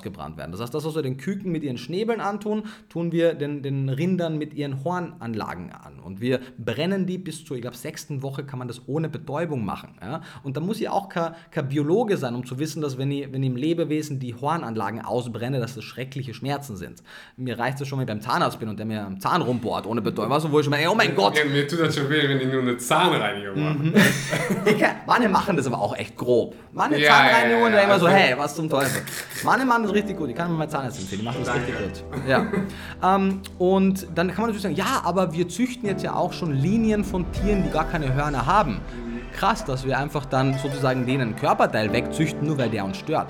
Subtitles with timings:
[0.00, 0.52] ausgebrannt werden.
[0.52, 3.88] Das heißt, das, was wir den Küken mit ihren Schnäbeln antun, tun wir den, den
[3.88, 6.00] Rindern mit ihren Hornanlagen an.
[6.00, 9.64] Und wir brennen die bis zur, ich glaube, sechsten Woche kann man das ohne Betäubung
[9.64, 9.96] machen.
[10.00, 10.22] Ja?
[10.42, 13.32] Und da muss ich auch kein, kein Biologe sein, um zu wissen, dass wenn ich,
[13.32, 17.02] wenn ich im Lebewesen die Hornanlagen ausbrenne, dass das schreckliche Schmerzen sind.
[17.36, 19.86] Mir reicht es schon, wenn ich beim Zahnarzt bin und der mir am Zahn rumbohrt
[19.86, 20.32] ohne Betäubung.
[20.32, 21.36] Also, wo ich schon mal, oh mein Gott!
[21.36, 23.78] Ja, mir tut das schon weh, wenn ich nur eine Zahnreinigung mache.
[23.78, 23.94] Mhm.
[25.06, 26.54] Manche machen das aber auch echt grob.
[26.72, 29.02] Manche ja, Zahnreinigung und ja, ja, immer so, hey, was zum Teufel.
[29.44, 30.30] Manche machen das richtig gut.
[30.30, 32.28] Ich kann mir mal Zahnarzt empfehlen, die machen das richtig gut.
[32.28, 32.46] Ja.
[33.16, 36.52] ähm, und dann kann man natürlich sagen, ja, aber wir züchten jetzt ja auch schon
[36.52, 38.80] Linien von Tieren, die gar keine Hörner haben.
[39.32, 43.28] Krass, dass wir einfach dann sozusagen denen Körperteil wegzüchten, nur weil der uns stört.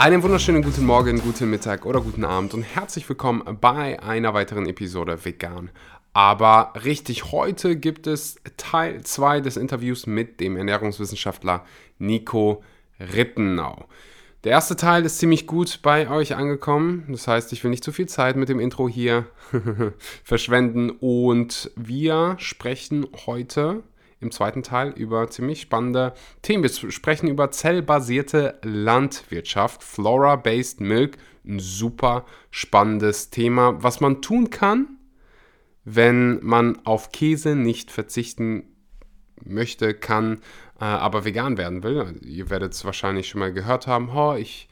[0.00, 4.64] Einen wunderschönen guten Morgen, guten Mittag oder guten Abend und herzlich willkommen bei einer weiteren
[4.64, 5.70] Episode Vegan.
[6.14, 11.66] Aber richtig, heute gibt es Teil 2 des Interviews mit dem Ernährungswissenschaftler
[11.98, 12.64] Nico
[12.98, 13.84] Rittenau.
[14.44, 17.04] Der erste Teil ist ziemlich gut bei euch angekommen.
[17.08, 19.26] Das heißt, ich will nicht zu viel Zeit mit dem Intro hier
[20.24, 20.88] verschwenden.
[20.88, 23.82] Und wir sprechen heute
[24.20, 26.62] im zweiten Teil über ziemlich spannende Themen.
[26.62, 34.98] Wir sprechen über zellbasierte Landwirtschaft, Flora-Based Milk, ein super spannendes Thema, was man tun kann,
[35.84, 38.64] wenn man auf Käse nicht verzichten
[39.42, 40.42] möchte, kann,
[40.78, 42.20] äh, aber vegan werden will.
[42.22, 44.68] Ihr werdet es wahrscheinlich schon mal gehört haben, oh, ich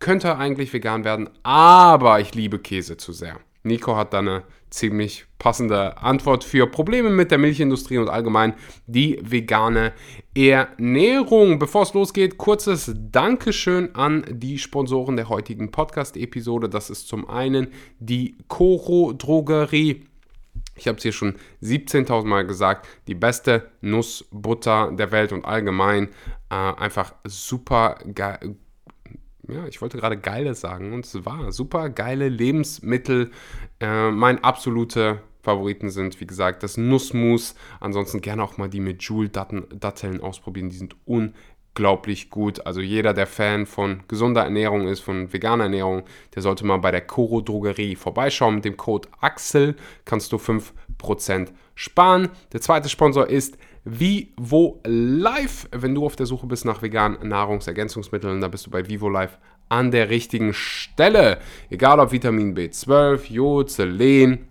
[0.00, 3.40] könnte eigentlich vegan werden, aber ich liebe Käse zu sehr.
[3.68, 8.54] Nico hat da eine ziemlich passende Antwort für Probleme mit der Milchindustrie und allgemein
[8.86, 9.92] die vegane
[10.34, 11.58] Ernährung.
[11.58, 16.68] Bevor es losgeht, kurzes Dankeschön an die Sponsoren der heutigen Podcast-Episode.
[16.68, 20.04] Das ist zum einen die Coro Drogerie.
[20.76, 26.08] Ich habe es hier schon 17.000 Mal gesagt, die beste Nussbutter der Welt und allgemein
[26.50, 28.56] äh, einfach super geil
[29.48, 33.30] ja, ich wollte gerade Geiles sagen und es war super geile Lebensmittel.
[33.80, 37.54] Äh, mein absolute Favoriten sind, wie gesagt, das Nussmus.
[37.80, 40.68] Ansonsten gerne auch mal die mit Joule-Datteln ausprobieren.
[40.68, 42.66] Die sind unglaublich gut.
[42.66, 46.02] Also jeder, der Fan von gesunder Ernährung ist, von veganer Ernährung,
[46.34, 48.56] der sollte mal bei der Koro Drogerie vorbeischauen.
[48.56, 52.28] Mit dem Code AXEL kannst du 5% sparen.
[52.52, 53.56] Der zweite Sponsor ist
[53.90, 55.68] Vivo Life.
[55.72, 59.38] Wenn du auf der Suche bist nach veganen Nahrungsergänzungsmitteln, dann bist du bei Vivo Life
[59.68, 61.38] an der richtigen Stelle.
[61.70, 64.46] Egal ob Vitamin B12, Jod, Selen,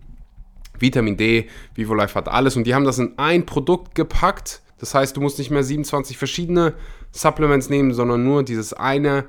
[0.79, 4.61] Vitamin D, Vivo Life hat alles und die haben das in ein Produkt gepackt.
[4.79, 6.73] Das heißt, du musst nicht mehr 27 verschiedene
[7.11, 9.25] Supplements nehmen, sondern nur dieses eine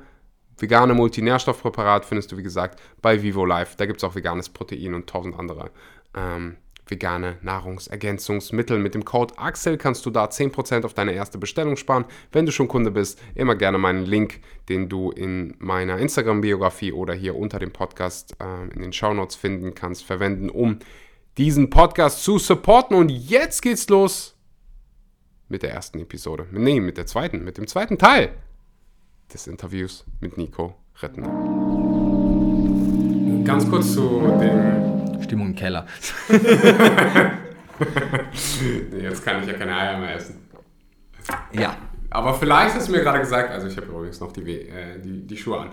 [0.57, 3.75] vegane Multinährstoffpräparat findest du, wie gesagt, bei Vivo Life.
[3.77, 5.71] Da gibt es auch veganes Protein und tausend andere
[6.15, 6.57] ähm,
[6.89, 8.79] vegane Nahrungsergänzungsmittel.
[8.79, 12.05] Mit dem Code AXEL kannst du da 10% auf deine erste Bestellung sparen.
[12.31, 14.39] Wenn du schon Kunde bist, immer gerne meinen Link,
[14.69, 19.75] den du in meiner Instagram-Biografie oder hier unter dem Podcast äh, in den Shownotes finden
[19.75, 20.79] kannst, verwenden, um
[21.37, 22.95] diesen Podcast zu supporten.
[22.97, 24.35] Und jetzt geht's los
[25.47, 26.45] mit der ersten Episode.
[26.51, 28.33] Nee, mit der zweiten, mit dem zweiten Teil
[29.33, 31.27] des Interviews mit Nico Rettner.
[33.43, 34.88] Ganz kurz zu dem
[35.21, 35.85] Stimmung im Keller.
[38.91, 40.35] nee, jetzt kann ich ja keine Eier mehr essen.
[41.51, 41.75] Ja.
[42.11, 45.27] Aber vielleicht hast du mir gerade gesagt, also ich habe übrigens noch die, äh, die,
[45.27, 45.69] die Schuhe an.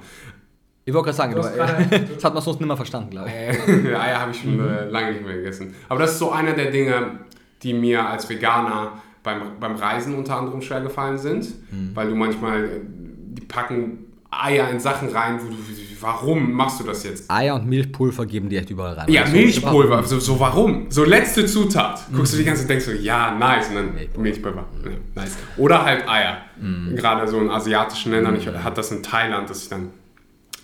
[0.85, 3.35] Ich wollte gerade sagen, du, äh, das hat man sonst nicht mehr verstanden, glaube ich.
[3.35, 4.69] Äh, Eier habe ich schon mhm.
[4.69, 5.75] äh, lange nicht mehr gegessen.
[5.89, 7.21] Aber das ist so einer der Dinge,
[7.63, 11.91] die mir als Veganer beim, beim Reisen unter anderem schwer gefallen sind, mhm.
[11.95, 15.57] weil du manchmal, äh, die packen Eier in Sachen rein, wo du
[16.01, 17.31] warum machst du das jetzt?
[17.31, 19.11] Eier und Milchpulver geben die echt überall rein.
[19.11, 20.87] Ja, Milchpulver, so, so warum?
[20.91, 22.07] So letzte Zutat.
[22.15, 23.69] Guckst du die ganze Zeit denkst so, ja, nice.
[23.69, 24.21] Und dann Milchpulver.
[24.23, 24.67] Milchpulver.
[25.15, 25.37] Nice.
[25.57, 26.39] Oder halt Eier.
[26.61, 26.97] Mhm.
[26.97, 29.91] Gerade so in asiatischen Ländern, ich hatte das in Thailand, dass ich dann,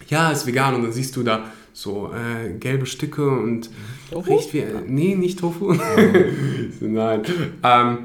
[0.08, 3.70] ja, ist vegan und dann siehst du da so äh, gelbe Stücke und
[4.11, 4.35] Tofu?
[4.35, 5.75] riecht wie, äh, nee, nicht Tofu.
[6.81, 7.23] Nein.
[7.62, 7.99] Ähm,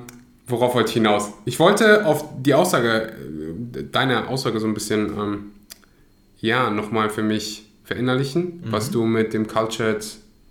[0.48, 1.34] worauf wollte ich hinaus?
[1.46, 3.47] Ich wollte auf die Aussage, äh,
[3.92, 5.52] deine Aussage so ein bisschen ähm,
[6.40, 8.72] ja, nochmal für mich verinnerlichen, mhm.
[8.72, 10.06] was du mit dem Cultured,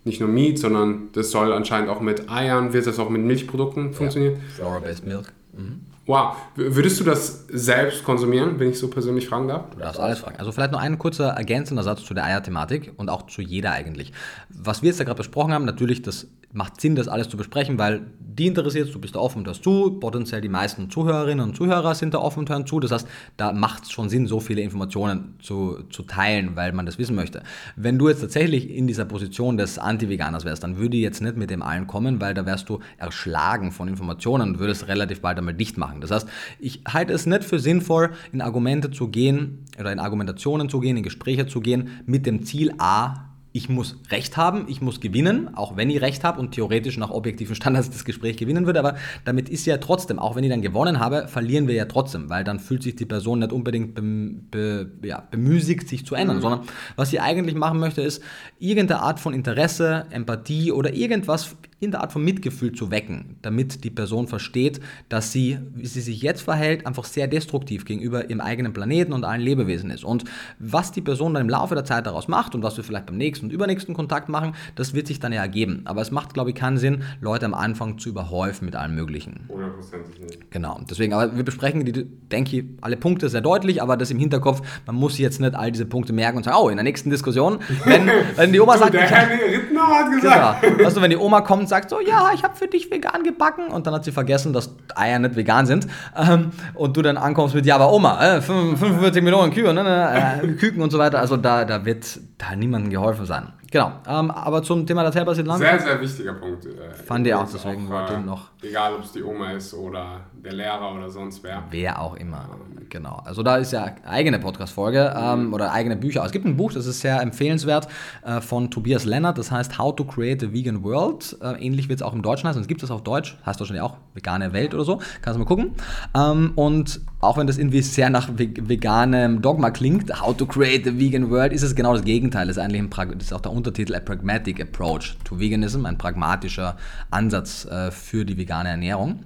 [0.05, 3.93] nicht nur Meat, sondern das soll anscheinend auch mit Eiern, wird das auch mit Milchprodukten
[3.93, 4.35] funktionieren?
[4.35, 5.33] Ja, Flour-based Milk.
[5.53, 5.81] Mhm.
[6.07, 6.37] Wow.
[6.55, 9.71] Würdest du das selbst konsumieren, wenn ich so persönlich fragen darf?
[9.71, 10.37] Du darfst alles fragen.
[10.39, 14.12] Also vielleicht noch ein kurzer ergänzender Satz zu der Eierthematik und auch zu jeder eigentlich.
[14.49, 17.79] Was wir jetzt da gerade besprochen haben, natürlich das macht Sinn, das alles zu besprechen,
[17.79, 21.56] weil die interessiert, du bist da offen und hörst zu, potenziell die meisten Zuhörerinnen und
[21.56, 22.81] Zuhörer sind da offen und hören zu.
[22.81, 23.06] Das heißt,
[23.37, 27.14] da macht es schon Sinn, so viele Informationen zu, zu teilen, weil man das wissen
[27.14, 27.43] möchte.
[27.76, 31.37] Wenn du jetzt tatsächlich in dieser Position des Anti-Veganers wärst, dann würde ich jetzt nicht
[31.37, 35.38] mit dem allen kommen, weil da wärst du erschlagen von Informationen und würdest relativ bald
[35.38, 36.00] einmal dicht machen.
[36.00, 36.29] Das heißt,
[36.59, 40.97] ich halte es nicht für sinnvoll, in Argumente zu gehen oder in Argumentationen zu gehen,
[40.97, 43.25] in Gespräche zu gehen, mit dem Ziel A,
[43.56, 47.08] ich muss Recht haben, ich muss gewinnen, auch wenn ich Recht habe und theoretisch nach
[47.08, 50.61] objektiven Standards das Gespräch gewinnen würde, aber damit ist ja trotzdem, auch wenn ich dann
[50.61, 54.49] gewonnen habe, verlieren wir ja trotzdem, weil dann fühlt sich die Person nicht unbedingt bem,
[54.50, 56.43] be, ja, bemüßigt, sich zu ändern, mhm.
[56.43, 56.61] sondern
[56.97, 58.23] was sie eigentlich machen möchte, ist
[58.58, 63.84] irgendeine Art von Interesse, Empathie oder irgendwas in der Art von Mitgefühl zu wecken, damit
[63.84, 64.81] die Person versteht,
[65.11, 69.25] dass sie, wie sie sich jetzt verhält, einfach sehr destruktiv gegenüber ihrem eigenen Planeten und
[69.25, 70.02] allen Lebewesen ist.
[70.02, 70.25] Und
[70.58, 73.19] was die Person dann im Laufe der Zeit daraus macht und was wir vielleicht beim
[73.19, 75.82] nächsten und übernächsten Kontakt machen, das wird sich dann ja ergeben.
[75.84, 79.44] Aber es macht, glaube ich, keinen Sinn, Leute am Anfang zu überhäufen mit allem Möglichen.
[79.49, 80.50] Hundertprozentig nicht.
[80.50, 80.81] Genau.
[80.88, 84.62] Deswegen, aber wir besprechen die, denke ich, alle Punkte sehr deutlich, aber das im Hinterkopf,
[84.87, 87.58] man muss jetzt nicht all diese Punkte merken und sagen, oh, in der nächsten Diskussion,
[87.84, 88.94] wenn, wenn die Oma sagt...
[88.94, 90.62] Der Herr Rittner hat gesagt.
[90.62, 90.87] Genau.
[90.87, 93.25] Weißt du, wenn die Oma kommt und sagt so, ja, ich habe für dich vegan
[93.25, 93.67] gebacken.
[93.69, 95.89] Und dann hat sie vergessen, dass Eier nicht vegan sind.
[96.17, 100.41] Ähm, und du dann ankommst mit, ja, aber Oma, äh, 45 Millionen Kühe, ne, ne,
[100.45, 103.53] äh, Küken und so weiter, also da, da wird da niemandem geholfen sein.
[103.71, 105.59] Genau, ähm, aber zum Thema Landwirtschaft.
[105.59, 106.67] Sehr, sehr wichtiger Punkt.
[106.67, 108.50] Äh, fand ich auch, deswegen wollte ich noch.
[108.62, 111.62] Egal, ob es die Oma ist oder der Lehrer oder sonst wer.
[111.71, 112.87] Wer auch immer, ähm.
[112.88, 113.21] genau.
[113.25, 116.25] Also da ist ja eigene Podcast-Folge ähm, oder eigene Bücher.
[116.25, 117.88] Es gibt ein Buch, das ist sehr empfehlenswert,
[118.25, 121.37] äh, von Tobias Lennart, das heißt How to Create a Vegan World.
[121.43, 123.83] Äh, ähnlich wird es auch im Deutschen heißen, es gibt es auf Deutsch, heißt wahrscheinlich
[123.83, 125.75] auch Vegane Welt oder so, kannst du mal gucken.
[126.15, 130.99] Ähm, und auch wenn das irgendwie sehr nach veganem Dogma klingt, How to Create a
[130.99, 132.46] Vegan World, ist es genau das Gegenteil.
[132.46, 136.76] Das ist eigentlich das ist auch der Untertitel A Pragmatic Approach to Veganism, ein pragmatischer
[137.11, 139.20] Ansatz äh, für die vegane Ernährung.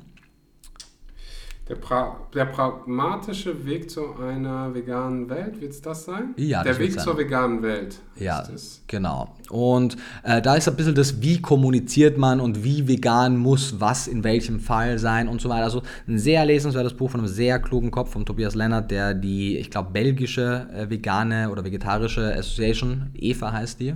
[1.71, 6.35] Der, pra der, pragmatische Weg zu einer veganen Welt, wird es das sein?
[6.37, 8.01] Ja, Der Weg zur veganen Welt.
[8.17, 8.45] Ja,
[8.89, 9.37] genau.
[9.51, 14.09] Und äh, da ist ein bisschen das, wie kommuniziert man und wie vegan muss was
[14.09, 15.63] in welchem Fall sein und so weiter.
[15.63, 19.57] Also ein sehr lesenswertes Buch von einem sehr klugen Kopf von Tobias Lennart, der die,
[19.57, 23.95] ich glaube, belgische äh, vegane oder vegetarische Association, EVA heißt die,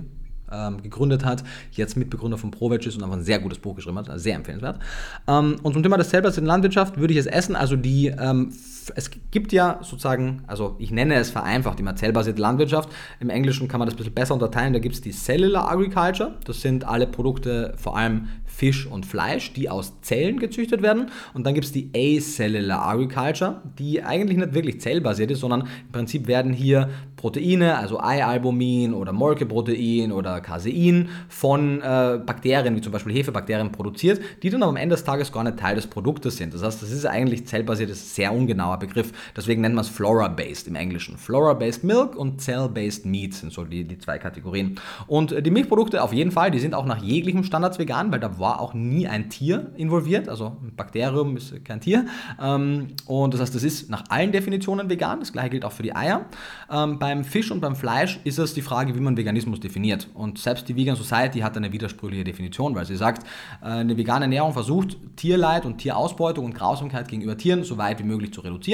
[0.51, 3.97] ähm, gegründet hat, jetzt Mitbegründer von ProVeg ist und einfach ein sehr gutes Buch geschrieben
[3.97, 4.79] hat, also sehr empfehlenswert.
[5.27, 8.51] Ähm, und zum Thema des Zeltplatz in Landwirtschaft würde ich es essen, also die ähm,
[8.95, 12.89] es gibt ja sozusagen, also ich nenne es vereinfacht, immer zellbasierte Landwirtschaft.
[13.19, 14.73] Im Englischen kann man das ein bisschen besser unterteilen.
[14.73, 16.35] Da gibt es die Cellular Agriculture.
[16.45, 21.11] Das sind alle Produkte, vor allem Fisch und Fleisch, die aus Zellen gezüchtet werden.
[21.33, 25.91] Und dann gibt es die Acellular Agriculture, die eigentlich nicht wirklich zellbasiert ist, sondern im
[25.91, 32.91] Prinzip werden hier Proteine, also Eialbumin oder Molkeprotein oder Casein von äh, Bakterien, wie zum
[32.91, 36.53] Beispiel Hefebakterien, produziert, die dann am Ende des Tages gar nicht Teil des Produktes sind.
[36.53, 39.11] Das heißt, das ist eigentlich zellbasiert, ist sehr ungenauer Begriff.
[39.35, 41.17] Deswegen nennt man es Flora-based im Englischen.
[41.17, 44.79] Flora-based Milk und Cell-based Meat sind so die, die zwei Kategorien.
[45.07, 48.19] Und äh, die Milchprodukte auf jeden Fall, die sind auch nach jeglichem Standards vegan, weil
[48.19, 52.05] da war auch nie ein Tier involviert, also ein Bakterium ist kein Tier.
[52.41, 55.19] Ähm, und das heißt, das ist nach allen Definitionen vegan.
[55.19, 56.25] Das gleiche gilt auch für die Eier.
[56.71, 60.07] Ähm, beim Fisch und beim Fleisch ist es die Frage, wie man Veganismus definiert.
[60.13, 63.25] Und selbst die Vegan Society hat eine widersprüchliche Definition, weil sie sagt,
[63.61, 68.03] äh, eine vegane Ernährung versucht, Tierleid und Tierausbeutung und Grausamkeit gegenüber Tieren so weit wie
[68.03, 68.64] möglich zu reduzieren.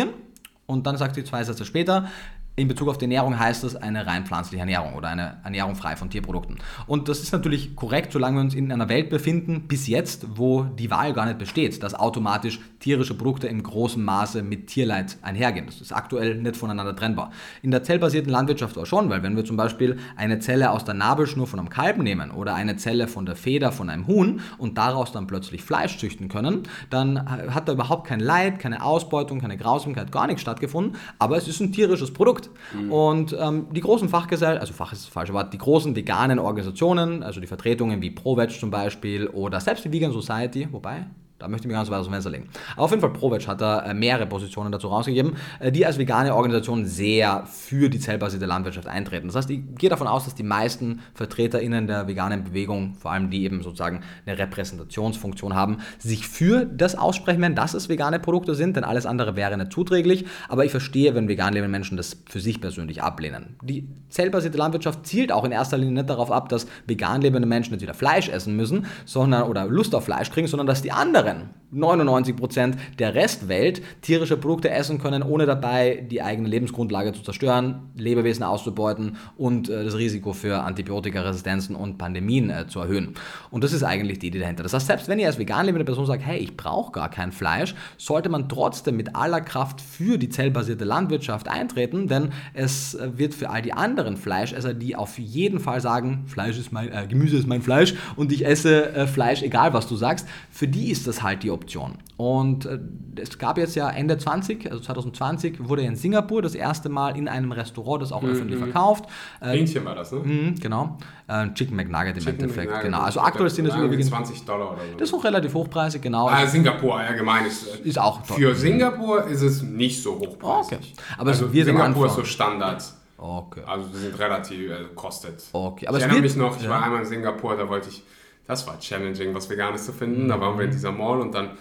[0.66, 2.10] Und dann sagt sie zwei Sätze später,
[2.58, 5.96] in Bezug auf die Ernährung heißt das eine rein pflanzliche Ernährung oder eine Ernährung frei
[5.96, 6.58] von Tierprodukten.
[6.86, 10.64] Und das ist natürlich korrekt, solange wir uns in einer Welt befinden, bis jetzt, wo
[10.64, 15.66] die Wahl gar nicht besteht, dass automatisch tierische Produkte in großem Maße mit Tierleid einhergehen.
[15.66, 17.32] Das ist aktuell nicht voneinander trennbar.
[17.62, 20.94] In der zellbasierten Landwirtschaft auch schon, weil wenn wir zum Beispiel eine Zelle aus der
[20.94, 24.78] Nabelschnur von einem Kalb nehmen oder eine Zelle von der Feder von einem Huhn und
[24.78, 29.58] daraus dann plötzlich Fleisch züchten können, dann hat da überhaupt kein Leid, keine Ausbeutung, keine
[29.58, 32.51] Grausamkeit, gar nichts stattgefunden, aber es ist ein tierisches Produkt.
[32.74, 32.92] Mhm.
[32.92, 37.24] Und ähm, die großen Fachgesellschaften, also Fach ist das falsche Wort, die großen veganen Organisationen,
[37.24, 41.06] also die Vertretungen wie ProVeg zum Beispiel oder selbst die Vegan Society, wobei
[41.42, 42.50] da möchte ich mich ganz weit aus dem Fenster legen.
[42.76, 46.36] Auf jeden Fall, Provetsch hat da äh, mehrere Positionen dazu rausgegeben, äh, die als vegane
[46.36, 49.28] Organisation sehr für die zellbasierte Landwirtschaft eintreten.
[49.28, 53.32] Das heißt, ich gehe davon aus, dass die meisten VertreterInnen der veganen Bewegung, vor allem
[53.32, 58.54] die eben sozusagen eine Repräsentationsfunktion haben, sich für das aussprechen werden, dass es vegane Produkte
[58.54, 60.26] sind, denn alles andere wäre nicht zuträglich.
[60.48, 63.56] Aber ich verstehe, wenn vegan lebende Menschen das für sich persönlich ablehnen.
[63.64, 67.74] Die zellbasierte Landwirtschaft zielt auch in erster Linie nicht darauf ab, dass vegan lebende Menschen
[67.74, 71.31] nicht wieder Fleisch essen müssen, sondern oder Lust auf Fleisch kriegen, sondern dass die anderen
[71.32, 77.92] Bären 99% der Restwelt tierische Produkte essen können, ohne dabei die eigene Lebensgrundlage zu zerstören,
[77.96, 83.14] Lebewesen auszubeuten und äh, das Risiko für Antibiotikaresistenzen und Pandemien äh, zu erhöhen.
[83.52, 84.64] Und das ist eigentlich die Idee dahinter.
[84.64, 87.32] Das heißt, selbst wenn ihr als vegan lebende Person sagt, hey, ich brauche gar kein
[87.32, 93.18] Fleisch, sollte man trotzdem mit aller Kraft für die zellbasierte Landwirtschaft eintreten, denn es äh,
[93.18, 97.08] wird für all die anderen Fleischesser, die auf jeden Fall sagen, Fleisch ist mein, äh,
[97.08, 101.08] Gemüse ist mein Fleisch und ich esse Fleisch, egal was du sagst, für die ist
[101.08, 101.98] das halt die Option.
[102.18, 102.80] Und äh,
[103.20, 107.28] es gab jetzt ja Ende 20, also 2020, wurde in Singapur das erste Mal in
[107.28, 108.30] einem Restaurant das auch mhm.
[108.30, 109.06] öffentlich verkauft.
[109.40, 110.20] Äh, Hähnchen war das, ne?
[110.20, 110.98] Mh, genau.
[111.28, 112.86] Äh, Chicken McNugget im Chicken Endeffekt, McNugget.
[112.86, 113.02] genau.
[113.02, 114.98] Also aktuell sind das überwiegend 20 Dollar oder so.
[114.98, 116.28] Das ist auch relativ hochpreisig, genau.
[116.28, 118.38] Ah, Singapur allgemein ist, ist auch toll.
[118.38, 120.78] Für Singapur ist es nicht so hochpreisig.
[120.78, 120.94] Okay.
[121.18, 122.84] Aber also wir Singapur ist so Standard.
[123.22, 123.62] Okay.
[123.68, 125.44] Also die sind relativ, äh, kostet.
[125.54, 125.88] Okay.
[125.88, 126.70] Aber ich erinnere mich noch, ich ja.
[126.72, 128.04] war einmal in Singapur, da wollte ich,
[128.48, 130.28] das war challenging, was Veganes zu finden.
[130.28, 131.58] Da waren wir in dieser Mall und dann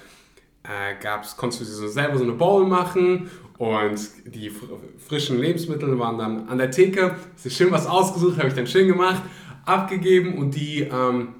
[0.62, 4.50] äh, gab's, konntest du dir so selber so eine Bowl machen und die
[4.98, 7.16] frischen Lebensmittel waren dann an der Theke.
[7.34, 9.22] Hast du schön was ausgesucht, habe ich dann schön gemacht,
[9.64, 11.34] abgegeben und die ähm,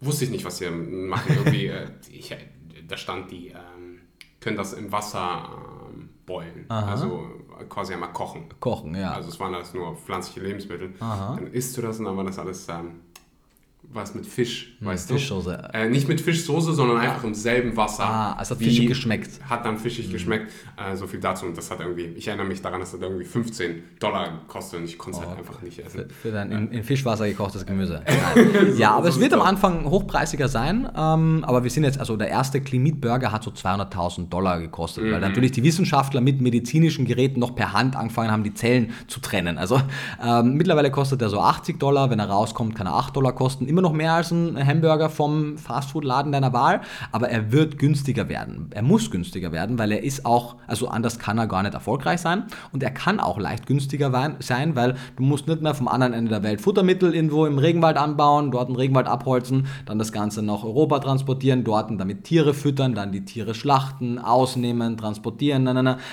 [0.00, 1.36] wusste ich nicht, was sie machen.
[1.36, 2.34] Irgendwie, äh, ich,
[2.86, 4.00] da stand die, ähm,
[4.40, 5.48] können das im Wasser
[5.94, 6.66] ähm, boilen.
[6.68, 6.90] Aha.
[6.90, 7.30] Also
[7.68, 8.44] quasi einmal kochen.
[8.60, 9.12] Kochen, ja.
[9.12, 10.94] Also es waren alles nur pflanzliche Lebensmittel.
[11.00, 11.36] Aha.
[11.36, 13.00] Dann isst du das und dann war das alles ähm,
[13.94, 15.68] was mit Fisch, hm, weißt Fischsoße.
[15.72, 15.78] du?
[15.78, 18.04] Äh, nicht mit Fischsoße, sondern einfach im selben Wasser.
[18.04, 19.40] Ah, es hat fischig geschmeckt.
[19.48, 20.12] Hat dann fischig mhm.
[20.12, 20.52] geschmeckt.
[20.76, 21.46] Äh, so viel dazu.
[21.46, 24.86] Und das hat irgendwie, ich erinnere mich daran, dass das irgendwie 15 Dollar kostet und
[24.86, 26.06] ich konnte es oh, halt einfach nicht essen.
[26.08, 28.02] Für, für dein in, in, Fischwasser gekochtes Gemüse.
[28.72, 30.88] so, ja, aber es wird am Anfang hochpreisiger sein.
[30.96, 35.04] Ähm, aber wir sind jetzt, also der erste Clean Burger hat so 200.000 Dollar gekostet,
[35.04, 35.12] mhm.
[35.12, 39.20] weil natürlich die Wissenschaftler mit medizinischen Geräten noch per Hand angefangen haben, die Zellen zu
[39.20, 39.58] trennen.
[39.58, 39.80] Also
[40.24, 42.08] ähm, mittlerweile kostet er so 80 Dollar.
[42.08, 43.66] Wenn er rauskommt, kann er 8 Dollar kosten.
[43.66, 48.70] Immer noch mehr als ein Hamburger vom Fastfood-Laden deiner Wahl, aber er wird günstiger werden.
[48.70, 52.20] Er muss günstiger werden, weil er ist auch, also anders kann er gar nicht erfolgreich
[52.20, 56.12] sein und er kann auch leicht günstiger sein, weil du musst nicht mehr vom anderen
[56.14, 60.42] Ende der Welt Futtermittel irgendwo im Regenwald anbauen, dort einen Regenwald abholzen, dann das Ganze
[60.42, 65.66] nach Europa transportieren, dort damit Tiere füttern, dann die Tiere schlachten, ausnehmen, transportieren.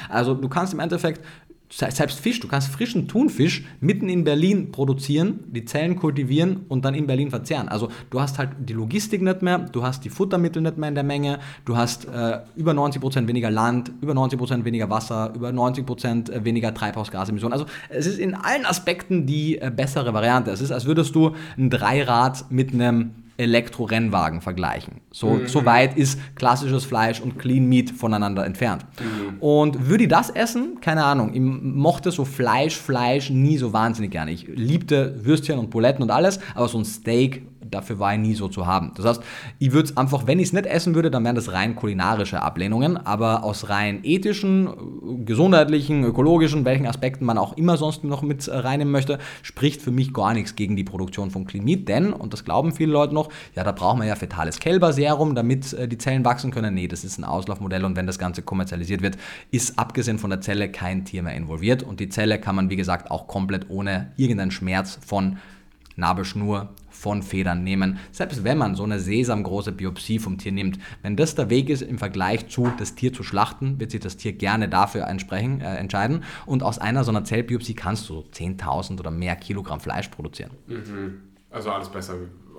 [0.09, 1.23] Also du kannst im Endeffekt
[1.69, 6.95] selbst Fisch, du kannst frischen Thunfisch mitten in Berlin produzieren, die Zellen kultivieren und dann
[6.95, 7.69] in Berlin verzehren.
[7.69, 10.95] Also du hast halt die Logistik nicht mehr, du hast die Futtermittel nicht mehr in
[10.95, 16.43] der Menge, du hast äh, über 90% weniger Land, über 90% weniger Wasser, über 90%
[16.43, 17.53] weniger Treibhausgasemissionen.
[17.53, 20.49] Also es ist in allen Aspekten die äh, bessere Variante.
[20.49, 25.01] Es ist, als würdest du ein Dreirad mit einem Elektro-Rennwagen vergleichen.
[25.11, 25.47] So, mhm.
[25.47, 28.85] so weit ist klassisches Fleisch und Clean Meat voneinander entfernt.
[28.99, 29.39] Mhm.
[29.39, 30.79] Und würde ich das essen?
[30.81, 31.33] Keine Ahnung.
[31.33, 34.31] Ich mochte so Fleisch, Fleisch nie so wahnsinnig gerne.
[34.31, 38.35] Ich liebte Würstchen und Buletten und alles, aber so ein Steak dafür war er nie
[38.35, 38.91] so zu haben.
[38.95, 39.21] Das heißt,
[39.59, 42.41] ich würde es einfach, wenn ich es nicht essen würde, dann wären das rein kulinarische
[42.41, 48.47] Ablehnungen, aber aus rein ethischen, gesundheitlichen, ökologischen, welchen Aspekten man auch immer sonst noch mit
[48.47, 52.33] äh, reinnehmen möchte, spricht für mich gar nichts gegen die Produktion von Meat, denn, und
[52.33, 55.97] das glauben viele Leute noch, ja, da braucht man ja fetales Kälberserum, damit äh, die
[55.97, 56.73] Zellen wachsen können.
[56.73, 59.17] Nee, das ist ein Auslaufmodell und wenn das Ganze kommerzialisiert wird,
[59.51, 62.75] ist abgesehen von der Zelle kein Tier mehr involviert und die Zelle kann man, wie
[62.75, 65.37] gesagt, auch komplett ohne irgendeinen Schmerz von
[65.95, 67.97] Nabelschnur von Federn nehmen.
[68.11, 71.81] Selbst wenn man so eine sesamgroße Biopsie vom Tier nimmt, wenn das der Weg ist
[71.81, 75.77] im Vergleich zu das Tier zu schlachten, wird sich das Tier gerne dafür entsprechen, äh,
[75.77, 76.23] entscheiden.
[76.45, 80.51] Und aus einer so einer Zellbiopsie kannst du 10.000 oder mehr Kilogramm Fleisch produzieren.
[80.67, 81.21] Mhm.
[81.49, 82.15] Also alles besser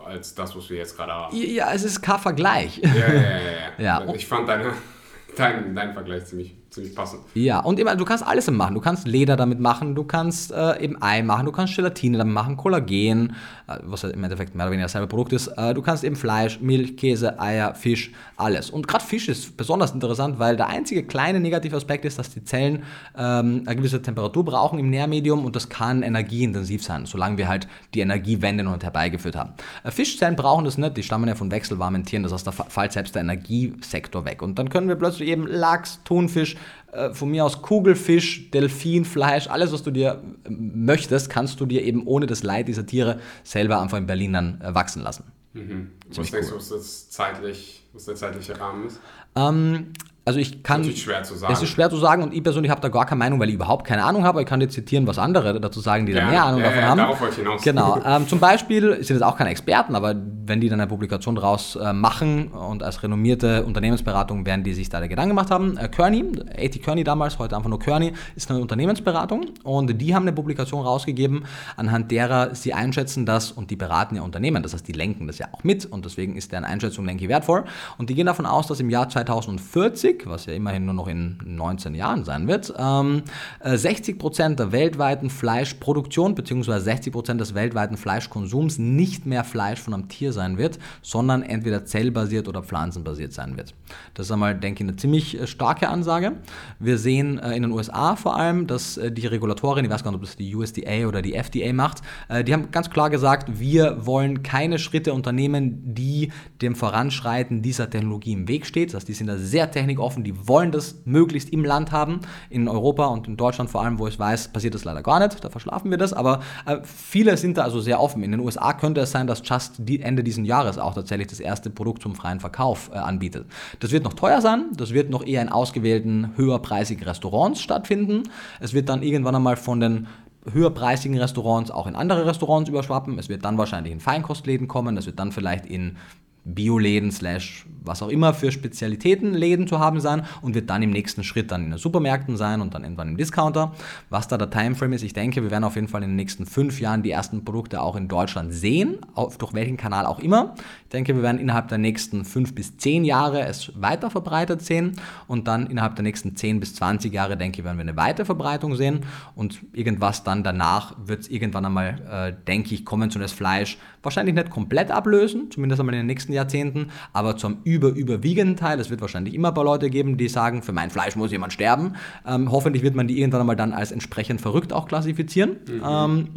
[0.06, 1.37] als das, was wir jetzt gerade haben.
[1.37, 2.78] Ja, es ist kein Vergleich.
[2.78, 3.40] Ja, ja, ja.
[3.78, 4.04] ja.
[4.06, 4.14] ja.
[4.14, 4.73] Ich fand deine,
[5.37, 7.23] dein, dein Vergleich ziemlich ziemlich passend.
[7.35, 8.75] Ja, und eben, du kannst alles damit machen.
[8.75, 12.33] Du kannst Leder damit machen, du kannst äh, eben Ei machen, du kannst Gelatine damit
[12.33, 13.35] machen, Kollagen,
[13.67, 15.49] äh, was ja im Endeffekt mehr oder weniger dasselbe Produkt ist.
[15.49, 18.71] Äh, du kannst eben Fleisch, Milch, Käse, Eier, Fisch, alles.
[18.71, 22.45] Und gerade Fisch ist besonders interessant, weil der einzige kleine negative Aspekt ist, dass die
[22.45, 22.85] Zellen
[23.17, 27.67] ähm, eine gewisse Temperatur brauchen im Nährmedium und das kann energieintensiv sein, solange wir halt
[27.95, 29.55] die Energie wenden und herbeigeführt haben.
[29.83, 32.93] Äh, Fischzellen brauchen das nicht, die stammen ja von wechselwarmen Tieren, das heißt, da fällt
[32.93, 34.43] selbst der Energiesektor weg.
[34.43, 36.57] Und dann können wir plötzlich eben Lachs, Thunfisch,
[36.93, 41.83] äh, von mir aus Kugelfisch, Delfinfleisch, alles, was du dir äh, möchtest, kannst du dir
[41.83, 45.25] eben ohne das Leid dieser Tiere selber einfach in Berlin dann äh, wachsen lassen.
[45.52, 45.90] Mhm.
[46.09, 46.50] Was denkst cool.
[46.50, 49.00] du, was, das zeitlich, was der zeitliche Rahmen ist?
[49.37, 49.93] Ähm,
[50.25, 50.83] Also ich kann.
[50.83, 51.53] Das ist schwer zu sagen.
[51.53, 53.55] Es ist schwer zu sagen und ich persönlich habe da gar keine Meinung, weil ich
[53.55, 54.41] überhaupt keine Ahnung habe.
[54.43, 56.83] Ich kann dir zitieren, was andere dazu sagen, die ja, da mehr Ahnung ja, davon
[56.83, 56.99] ja, haben.
[56.99, 57.62] Darauf wollte ich hinaus.
[57.62, 57.99] Genau.
[58.11, 60.15] Ähm, zum Beispiel sind es auch keine Experten, aber
[60.50, 64.89] wenn die dann eine Publikation draus äh, machen und als renommierte Unternehmensberatung werden die sich
[64.89, 65.77] da Gedanken gemacht haben.
[65.77, 66.25] Äh, Kearney,
[66.57, 70.83] AT Kearney damals, heute einfach nur Kearney, ist eine Unternehmensberatung und die haben eine Publikation
[70.83, 71.45] rausgegeben,
[71.77, 75.39] anhand derer sie einschätzen, dass, und die beraten ja Unternehmen, das heißt, die lenken das
[75.39, 77.65] ja auch mit und deswegen ist deren Einschätzung, denke ich, wertvoll.
[77.99, 81.39] Und die gehen davon aus, dass im Jahr 2040, was ja immerhin nur noch in
[81.45, 83.23] 19 Jahren sein wird, ähm,
[83.62, 86.79] 60 Prozent der weltweiten Fleischproduktion bzw.
[86.79, 91.85] 60 Prozent des weltweiten Fleischkonsums nicht mehr Fleisch von einem Tier sein wird, sondern entweder
[91.85, 93.75] zellbasiert oder pflanzenbasiert sein wird.
[94.15, 96.33] Das ist einmal, denke ich, eine ziemlich äh, starke Ansage.
[96.79, 100.11] Wir sehen äh, in den USA vor allem, dass äh, die Regulatorin, ich weiß gar
[100.11, 103.61] nicht, ob das die USDA oder die FDA macht, äh, die haben ganz klar gesagt,
[103.61, 108.91] wir wollen keine Schritte unternehmen, die dem Voranschreiten dieser Technologie im Weg steht.
[108.91, 112.21] Das heißt, die sind da sehr technikoffen, die wollen das möglichst im Land haben.
[112.49, 115.45] In Europa und in Deutschland vor allem, wo ich weiß, passiert das leider gar nicht.
[115.45, 116.12] Da verschlafen wir das.
[116.12, 118.23] Aber äh, viele sind da also sehr offen.
[118.23, 121.40] In den USA könnte es sein, dass Just die Ende dieses Jahres auch tatsächlich das
[121.40, 123.47] erste Produkt zum freien Verkauf äh, anbietet.
[123.80, 124.66] Das wird noch teuer sein.
[124.76, 128.23] Das wird noch eher in ausgewählten, höherpreisigen Restaurants stattfinden.
[128.61, 130.07] Es wird dann irgendwann einmal von den
[130.50, 133.19] höherpreisigen Restaurants auch in andere Restaurants überschwappen.
[133.19, 134.97] Es wird dann wahrscheinlich in Feinkostläden kommen.
[134.97, 135.99] Es wird dann vielleicht in
[136.44, 141.25] Bioläden slash was auch immer für Spezialitätenläden zu haben sein und wird dann im nächsten
[141.25, 143.73] Schritt dann in den Supermärkten sein und dann irgendwann im Discounter.
[144.11, 146.47] Was da der Timeframe ist, ich denke, wir werden auf jeden Fall in den nächsten
[146.47, 150.54] fünf Jahren die ersten Produkte auch in Deutschland sehen, auf, durch welchen Kanal auch immer.
[150.85, 154.97] Ich denke, wir werden innerhalb der nächsten fünf bis zehn Jahre es weiter verbreitet sehen
[155.26, 158.25] und dann innerhalb der nächsten zehn bis zwanzig Jahre, denke ich, werden wir eine weite
[158.25, 159.00] Verbreitung sehen
[159.35, 164.50] und irgendwas dann danach wird es irgendwann einmal, äh, denke ich, konventionelles Fleisch wahrscheinlich nicht
[164.50, 169.01] komplett ablösen, zumindest einmal in den nächsten Jahrzehnten, aber zum über, überwiegenden Teil, es wird
[169.01, 171.95] wahrscheinlich immer ein paar Leute geben, die sagen, für mein Fleisch muss jemand sterben.
[172.27, 175.57] Ähm, hoffentlich wird man die irgendwann einmal dann als entsprechend verrückt auch klassifizieren.
[175.67, 175.83] Mhm.
[175.87, 176.29] Ähm,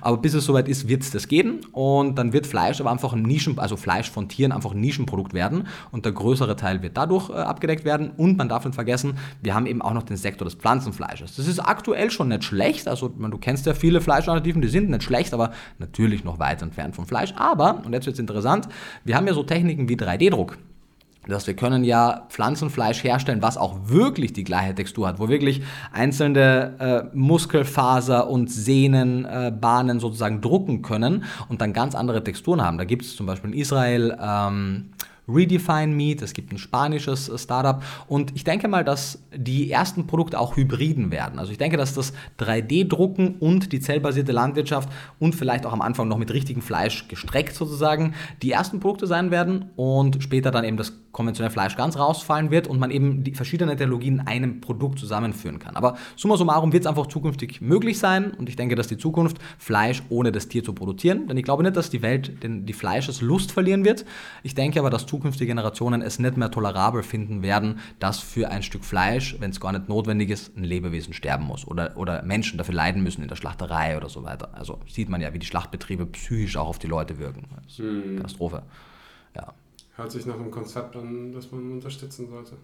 [0.00, 3.12] aber bis es soweit ist, wird es das geben und dann wird Fleisch aber einfach
[3.12, 6.96] ein Nischen, also Fleisch von Tieren einfach ein Nischenprodukt werden und der größere Teil wird
[6.96, 10.16] dadurch äh, abgedeckt werden und man darf nicht vergessen, wir haben eben auch noch den
[10.16, 11.36] Sektor des Pflanzenfleisches.
[11.36, 14.90] Das ist aktuell schon nicht schlecht, also man, du kennst ja viele Fleischalternativen, die sind
[14.90, 17.32] nicht schlecht, aber natürlich noch weit entfernt vom Fleisch.
[17.36, 18.68] Aber, und jetzt wird es interessant,
[19.04, 20.58] wir haben ja so Techniken wie 3D-Druck.
[21.28, 25.62] Das wir können ja Pflanzenfleisch herstellen, was auch wirklich die gleiche Textur hat, wo wirklich
[25.92, 32.76] einzelne äh, Muskelfaser und Sehnenbahnen äh, sozusagen drucken können und dann ganz andere Texturen haben.
[32.76, 34.90] Da gibt es zum Beispiel in Israel ähm,
[35.28, 40.06] Redefine Meat, es gibt ein spanisches äh, Startup und ich denke mal, dass die ersten
[40.06, 41.38] Produkte auch Hybriden werden.
[41.38, 44.88] Also ich denke, dass das 3D-Drucken und die zellbasierte Landwirtschaft
[45.18, 49.30] und vielleicht auch am Anfang noch mit richtigem Fleisch gestreckt sozusagen die ersten Produkte sein
[49.30, 53.34] werden und später dann eben das konventionelle Fleisch ganz rausfallen wird und man eben die
[53.34, 55.76] verschiedenen Technologien in einem Produkt zusammenführen kann.
[55.76, 59.38] Aber summa summarum wird es einfach zukünftig möglich sein und ich denke, dass die Zukunft
[59.58, 62.72] Fleisch ohne das Tier zu produzieren, denn ich glaube nicht, dass die Welt den, die
[62.72, 64.04] Fleischeslust verlieren wird.
[64.42, 68.62] Ich denke aber, dass zukünftige Generationen es nicht mehr tolerabel finden werden, dass für ein
[68.62, 72.58] Stück Fleisch, wenn es gar nicht notwendig ist, ein Lebewesen sterben muss oder, oder Menschen
[72.58, 74.50] dafür leiden müssen in der Schlachterei oder so weiter.
[74.54, 77.44] Also sieht man ja, wie die Schlachtbetriebe psychisch auch auf die Leute wirken.
[77.64, 78.62] Das ist eine Katastrophe.
[79.36, 79.52] Ja.
[79.94, 82.56] Hört sich nach einem Konzept an, das man unterstützen sollte.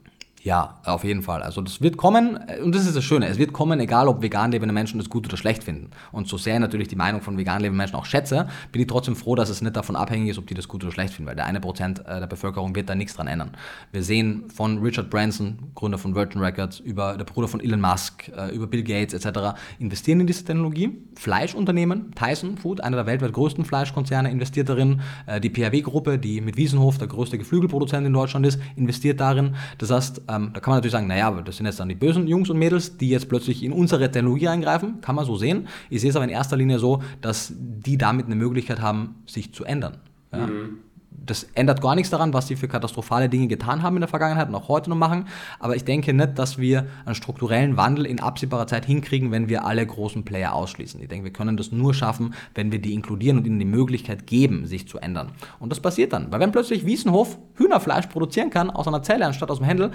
[0.42, 1.42] Ja, auf jeden Fall.
[1.42, 3.27] Also das wird kommen und das ist das Schöne.
[3.27, 5.90] Es wird kommen, egal ob vegan lebende Menschen das gut oder schlecht finden.
[6.12, 8.87] Und so sehr ich natürlich die Meinung von vegan lebenden Menschen auch schätze, bin ich
[8.87, 11.29] trotzdem froh, dass es nicht davon abhängig ist, ob die das gut oder schlecht finden,
[11.29, 13.51] weil der eine Prozent äh, der Bevölkerung wird da nichts dran ändern.
[13.90, 18.29] Wir sehen von Richard Branson, Gründer von Virgin Records, über der Bruder von Elon Musk,
[18.29, 19.59] äh, über Bill Gates etc.
[19.81, 20.96] investieren in diese Technologie.
[21.16, 25.01] Fleischunternehmen, Tyson Food, einer der weltweit größten Fleischkonzerne, investiert darin.
[25.27, 29.57] Äh, die PHW-Gruppe, die mit Wiesenhof der größte Geflügelproduzent in Deutschland ist, investiert darin.
[29.79, 31.94] Das heißt, ähm, da kann man natürlich sagen, naja, aber das sind jetzt dann die
[31.94, 35.01] bösen Jungs und Mädels, die jetzt plötzlich in unsere Technologie eingreifen.
[35.01, 35.68] Kann man so sehen.
[35.90, 39.53] Ich sehe es aber in erster Linie so, dass die damit eine Möglichkeit haben, sich
[39.53, 39.98] zu ändern.
[40.33, 40.46] Ja?
[40.46, 40.79] Mhm.
[41.11, 44.48] Das ändert gar nichts daran, was sie für katastrophale Dinge getan haben in der Vergangenheit
[44.48, 45.27] und auch heute noch machen.
[45.59, 49.66] Aber ich denke nicht, dass wir einen strukturellen Wandel in absehbarer Zeit hinkriegen, wenn wir
[49.66, 51.01] alle großen Player ausschließen.
[51.03, 54.27] Ich denke, wir können das nur schaffen, wenn wir die inkludieren und ihnen die Möglichkeit
[54.27, 55.33] geben, sich zu ändern.
[55.59, 56.33] Und das passiert dann.
[56.33, 59.90] Weil wenn plötzlich Wiesenhof Hühnerfleisch produzieren kann aus einer Zelle anstatt aus dem Händel,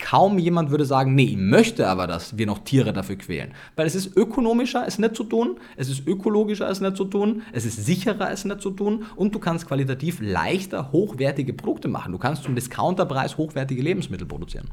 [0.00, 3.52] kaum jemand würde sagen, nee, ich möchte aber, dass wir noch Tiere dafür quälen.
[3.76, 7.42] Weil es ist ökonomischer, es nicht zu tun, es ist ökologischer, es nicht zu tun,
[7.52, 12.12] es ist sicherer, es nicht zu tun und du kannst qualitativ leichter hochwertige Produkte machen.
[12.12, 14.68] Du kannst zum Discounterpreis hochwertige Lebensmittel produzieren.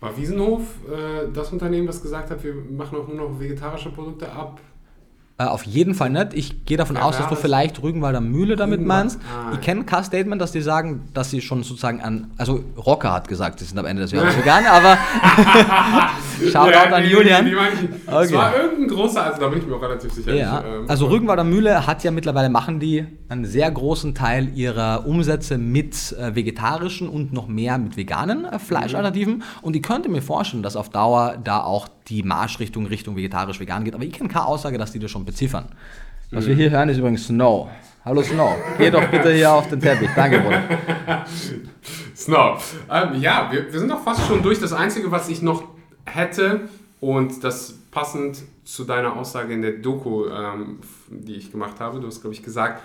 [0.00, 4.32] War Wiesenhof äh, das Unternehmen, das gesagt hat, wir machen auch nur noch vegetarische Produkte
[4.32, 4.60] ab
[5.40, 6.34] Äh, auf jeden Fall nicht.
[6.34, 9.18] Ich gehe davon Ja, aus, dass du vielleicht Rügenwalder Mühle damit meinst.
[9.22, 12.30] Ah, ich kenne kein Statement, dass die sagen, dass sie schon sozusagen an.
[12.36, 14.98] Also Rocker hat gesagt, sie sind am Ende des Jahres vegan, aber
[16.52, 17.44] Shoutout Ja, an Julian.
[17.46, 17.62] die nicht.
[18.06, 18.34] Es Okay.
[18.34, 20.34] war irgendein großer, also da bin ich mir auch relativ sicher.
[20.34, 24.48] Ja, Ich, ähm, also Rügenwalder Mühle hat ja mittlerweile machen die einen sehr großen Teil
[24.56, 29.42] ihrer Umsätze mit äh, vegetarischen und noch mehr mit veganen äh, Fleischalternativen.
[29.62, 33.94] Und ich könnte mir vorstellen, dass auf Dauer da auch die Marschrichtung Richtung vegetarisch-vegan geht.
[33.94, 35.66] Aber ich kenne keine Aussage, dass die das schon beziffern.
[36.32, 37.68] Was wir hier hören, ist übrigens Snow.
[38.04, 40.10] Hallo Snow, geh doch bitte hier auf den Teppich.
[40.16, 40.62] Danke, Bruder.
[42.16, 42.74] Snow.
[42.90, 44.58] Ähm, ja, wir, wir sind doch fast schon durch.
[44.58, 45.64] Das Einzige, was ich noch
[46.04, 46.68] hätte,
[47.00, 52.06] und das passend zu deiner Aussage in der Doku, ähm, die ich gemacht habe, du
[52.06, 52.82] hast, glaube ich, gesagt,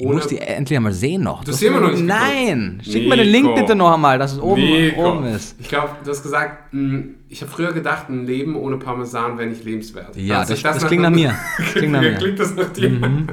[0.00, 1.42] Ich muss die endlich einmal sehen noch.
[1.42, 2.80] Du hast sie immer noch nicht Nein!
[2.84, 3.56] Schick mir den Link Nico.
[3.56, 5.10] bitte noch einmal, dass es oben, Nico.
[5.16, 5.56] oben ist.
[5.58, 9.48] Ich glaube, du hast gesagt, mh, ich habe früher gedacht, ein Leben ohne Parmesan wäre
[9.48, 10.16] nicht lebenswert.
[10.16, 11.34] Ja, Hört sich das- das klingt nach mir.
[11.58, 12.12] Das klingt nach mir.
[12.12, 12.16] Mhm.
[12.18, 13.26] Klingt das nach dir?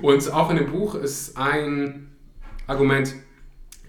[0.00, 2.08] Und auch in dem Buch ist ein
[2.68, 3.12] Argument,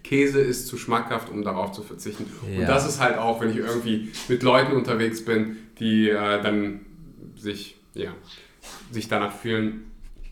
[0.04, 2.26] Käse ist zu schmackhaft, um darauf zu verzichten.
[2.52, 2.62] Ja.
[2.62, 6.82] Und das ist halt auch, wenn ich irgendwie mit Leuten unterwegs bin, die äh, dann
[7.36, 8.10] sich, ja,
[8.92, 9.86] sich danach fühlen.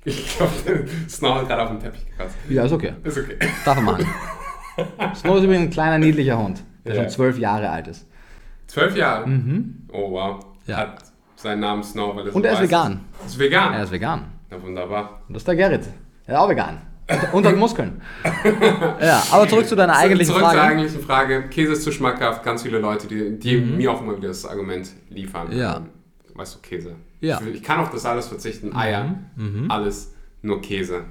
[0.04, 0.52] Ich glaube,
[1.08, 2.36] Snow hat gerade auf den Teppich gekratzt.
[2.50, 2.94] Ja, ist okay.
[3.04, 3.38] Ist okay.
[3.64, 4.06] Darf er machen.
[5.16, 7.02] Snow ist übrigens ein kleiner, niedlicher Hund, der Ja.
[7.04, 8.08] schon zwölf Jahre alt ist.
[8.68, 9.26] Zwölf Jahre?
[9.92, 10.36] Oh, wow.
[10.38, 10.42] Mhm.
[10.66, 10.78] Ja.
[10.78, 11.04] Hat
[11.36, 13.02] seinen Namen Snow, weil er Und so er ist vegan.
[13.26, 13.74] Ist vegan?
[13.74, 14.24] Er ist vegan.
[14.50, 15.22] Na wunderbar.
[15.28, 15.86] Und das ist der Gerrit.
[16.26, 16.82] Er ist auch vegan.
[17.34, 18.02] Und hat Muskeln.
[19.02, 20.62] Ja, aber zurück zu deiner eigentlichen Zurück zur Frage.
[20.62, 21.44] eigentlichen Frage.
[21.50, 22.44] Käse ist zu schmackhaft.
[22.44, 25.48] Ganz viele Leute, die, die mir auch immer wieder das Argument liefern.
[25.50, 25.58] Mhm.
[25.58, 25.82] Ja.
[26.34, 26.96] Weißt du, Käse.
[27.22, 27.40] Ja.
[27.40, 27.48] Mhm.
[27.50, 28.76] Ich, ich kann auf das alles verzichten.
[28.76, 29.16] Eier,
[29.70, 31.06] alles, nur Käse.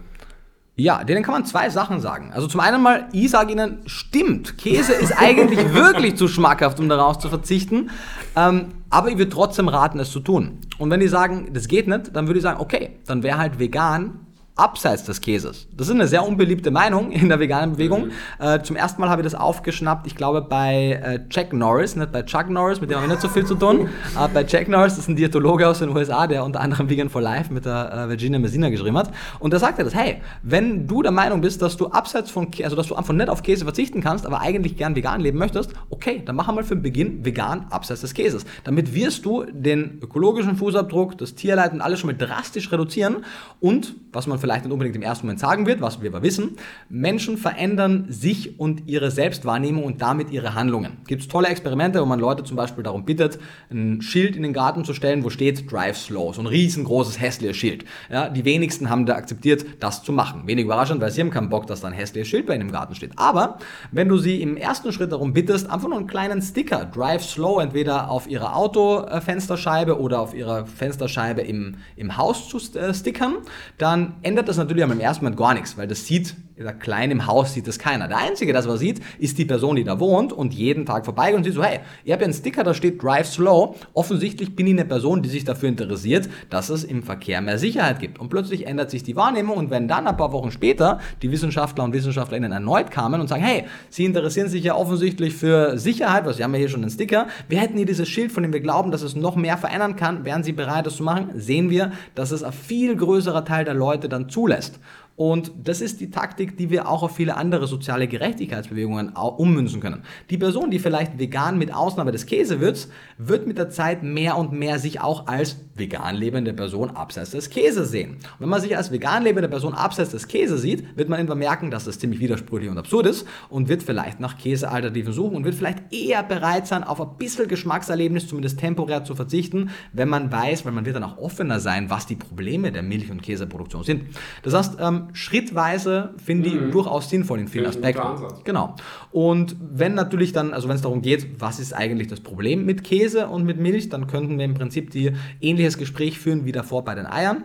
[0.77, 2.33] Ja, denen kann man zwei Sachen sagen.
[2.33, 6.88] Also zum einen mal, ich sage Ihnen, stimmt, Käse ist eigentlich wirklich zu schmackhaft, um
[6.88, 7.90] darauf zu verzichten.
[8.35, 10.59] Ähm, aber ich würde trotzdem raten, es zu tun.
[10.79, 13.59] Und wenn die sagen, das geht nicht, dann würde ich sagen, okay, dann wäre halt
[13.59, 14.27] vegan
[14.61, 15.66] abseits des Käses.
[15.77, 18.11] Das ist eine sehr unbeliebte Meinung in der veganen Bewegung.
[18.38, 22.12] Äh, zum ersten Mal habe ich das aufgeschnappt, ich glaube bei äh, Jack Norris, nicht
[22.12, 23.88] bei Chuck Norris, mit dem habe ich nicht so viel zu tun.
[24.14, 27.09] Aber bei Jack Norris, das ist ein Diätologe aus den USA, der unter anderem Vegan
[27.09, 29.11] for Life mit der äh, Virginia Messina geschrieben hat.
[29.38, 32.51] Und da sagt er das, hey, wenn du der Meinung bist, dass du abseits von
[32.51, 35.38] Käse, also dass du einfach nicht auf Käse verzichten kannst, aber eigentlich gern vegan leben
[35.38, 38.44] möchtest, okay, dann mach einmal für den Beginn vegan abseits des Käses.
[38.64, 43.25] Damit wirst du den ökologischen Fußabdruck, das Tierleid und alles schon mal drastisch reduzieren.
[43.61, 46.56] Und, was man vielleicht nicht unbedingt im ersten Moment sagen wird, was wir aber wissen,
[46.88, 50.98] Menschen verändern sich und ihre Selbstwahrnehmung und damit ihre Handlungen.
[51.06, 53.38] Gibt es tolle Experimente, wo man Leute zum Beispiel darum bittet,
[53.70, 57.56] ein Schild in den Garten zu stellen, wo steht Drive Slow, so ein riesengroßes, hässliches
[57.56, 57.84] Schild.
[58.10, 60.46] Ja, die wenigsten haben da akzeptiert, das zu machen.
[60.46, 62.72] Wenig überraschend, weil sie haben keinen Bock, dass da ein hässliches Schild bei ihnen im
[62.72, 63.12] Garten steht.
[63.16, 63.58] Aber
[63.92, 67.62] wenn du sie im ersten Schritt darum bittest, einfach nur einen kleinen Sticker, Drive Slow,
[67.62, 73.36] entweder auf ihrer Autofensterscheibe oder auf ihrer Fensterscheibe im, im Haus zu äh, stickern,
[73.78, 77.27] dann ändert das natürlich am ersten Moment gar nichts, weil das sieht, da klein im
[77.27, 78.07] Haus sieht das keiner.
[78.07, 81.07] Der Einzige, der das was sieht, ist die Person, die da wohnt und jeden Tag
[81.07, 83.77] vorbeigeht und sieht so, hey, ich habe ja einen Sticker, da steht Drive Slow.
[83.94, 87.99] Offensichtlich bin ich eine Person, die sich dafür interessiert, dass es im Verkehr mehr Sicherheit
[87.99, 88.18] gibt.
[88.18, 91.85] Und plötzlich ändert sich die Wahrnehmung und wenn dann ein paar Wochen später die Wissenschaftler
[91.85, 96.37] und Wissenschaftlerinnen erneut kamen und sagen, hey, Sie interessieren sich ja offensichtlich für Sicherheit, was
[96.37, 98.61] wir haben ja hier schon einen Sticker, wir hätten hier dieses Schild, von dem wir
[98.61, 101.31] glauben, dass es noch mehr verändern kann, wären Sie bereit, das zu machen?
[101.37, 104.79] Sehen wir, dass es ein viel größerer Teil der Leute dann zulässt.
[105.16, 110.03] Und das ist die Taktik, die wir auch auf viele andere soziale Gerechtigkeitsbewegungen ummünzen können.
[110.31, 114.53] Die Person, die vielleicht vegan mit Ausnahme des Käsewürz, wird mit der Zeit mehr und
[114.53, 118.12] mehr sich auch als vegan lebende Person abseits des Käses sehen.
[118.12, 121.38] Und wenn man sich als vegan lebende Person abseits des Käses sieht, wird man irgendwann
[121.38, 125.44] merken, dass das ziemlich widersprüchlich und absurd ist und wird vielleicht nach Käsealternativen suchen und
[125.44, 130.33] wird vielleicht eher bereit sein, auf ein bisschen Geschmackserlebnis zumindest temporär zu verzichten, wenn man
[130.33, 133.85] weiß, weil man wird dann auch offener sein, was die Probleme der Milch- und Käseproduktion
[133.85, 134.05] sind.
[134.42, 138.02] Das heißt, ähm, schrittweise finde ich durchaus sinnvoll in vielen Aspekten.
[138.44, 138.74] Genau.
[139.10, 142.84] Und wenn natürlich dann, also wenn es darum geht, was ist eigentlich das Problem mit
[142.84, 146.84] Käse und mit Milch, dann könnten wir im Prinzip die ähnliches Gespräch führen wie davor
[146.84, 147.44] bei den Eiern.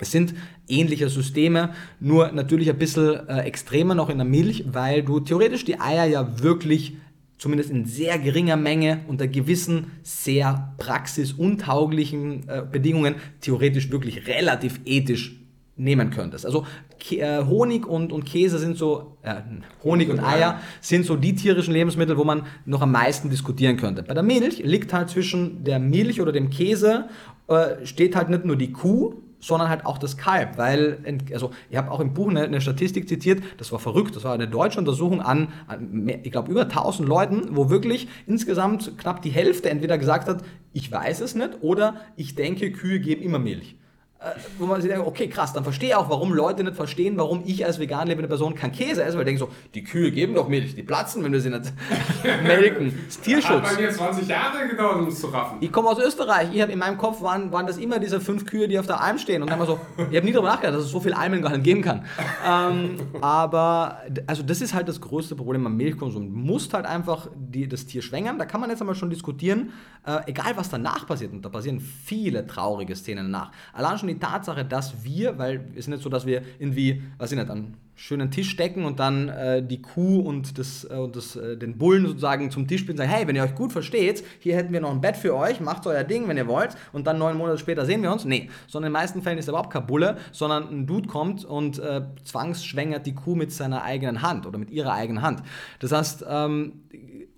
[0.00, 0.34] Es sind
[0.66, 5.64] ähnliche Systeme, nur natürlich ein bisschen äh, extremer noch in der Milch, weil du theoretisch
[5.64, 6.96] die Eier ja wirklich
[7.40, 15.39] zumindest in sehr geringer Menge unter gewissen sehr praxisuntauglichen äh, Bedingungen theoretisch wirklich relativ ethisch
[15.80, 16.44] nehmen könntest.
[16.46, 16.66] Also
[17.00, 19.36] Kä- äh, Honig und, und Käse sind so, äh,
[19.82, 24.02] Honig und Eier sind so die tierischen Lebensmittel, wo man noch am meisten diskutieren könnte.
[24.02, 27.08] Bei der Milch liegt halt zwischen der Milch oder dem Käse,
[27.48, 30.98] äh, steht halt nicht nur die Kuh, sondern halt auch das Kalb, weil,
[31.32, 34.34] also ich habe auch im Buch eine, eine Statistik zitiert, das war verrückt, das war
[34.34, 39.22] eine deutsche Untersuchung an, an mehr, ich glaube, über 1000 Leuten, wo wirklich insgesamt knapp
[39.22, 40.42] die Hälfte entweder gesagt hat,
[40.74, 43.76] ich weiß es nicht oder ich denke, Kühe geben immer Milch.
[44.22, 47.16] Äh, wo man sich denkt, okay, krass, dann verstehe ich auch, warum Leute nicht verstehen,
[47.16, 50.10] warum ich als vegan lebende Person kein Käse esse, weil ich denke so, die Kühe
[50.10, 51.72] geben doch Milch, die platzen, wenn wir sie nicht
[52.42, 52.94] melken.
[53.10, 53.62] Das ist Tierschutz.
[53.62, 55.58] Hat bei mir 20 Jahre gedauert, um es zu raffen.
[55.60, 58.44] Ich komme aus Österreich, ich habe in meinem Kopf waren, waren das immer diese fünf
[58.44, 60.76] Kühe, die auf der Alm stehen und dann immer so, ich habe nie darüber nachgedacht,
[60.76, 62.04] dass es so viel Almen gar nicht geben kann.
[62.46, 66.30] Ähm, aber, also das ist halt das größte Problem am Milchkonsum.
[66.30, 69.72] Du musst halt einfach die, das Tier schwängern, da kann man jetzt einmal schon diskutieren,
[70.06, 73.52] äh, egal was danach passiert, und da passieren viele traurige Szenen danach.
[73.72, 77.32] Allein schon die Tatsache, dass wir, weil es ist nicht so, dass wir irgendwie, was
[77.32, 81.16] ich nicht, an schönen Tisch stecken und dann äh, die Kuh und, das, äh, und
[81.16, 83.72] das, äh, den Bullen sozusagen zum Tisch spielen und sagen, hey, wenn ihr euch gut
[83.72, 86.76] versteht, hier hätten wir noch ein Bett für euch, macht euer Ding, wenn ihr wollt
[86.94, 88.24] und dann neun Monate später sehen wir uns.
[88.24, 91.44] Nee, sondern in den meisten Fällen ist er überhaupt kein Bulle, sondern ein Dude kommt
[91.44, 95.42] und äh, zwangsschwängert die Kuh mit seiner eigenen Hand oder mit ihrer eigenen Hand.
[95.80, 96.72] Das heißt, ähm,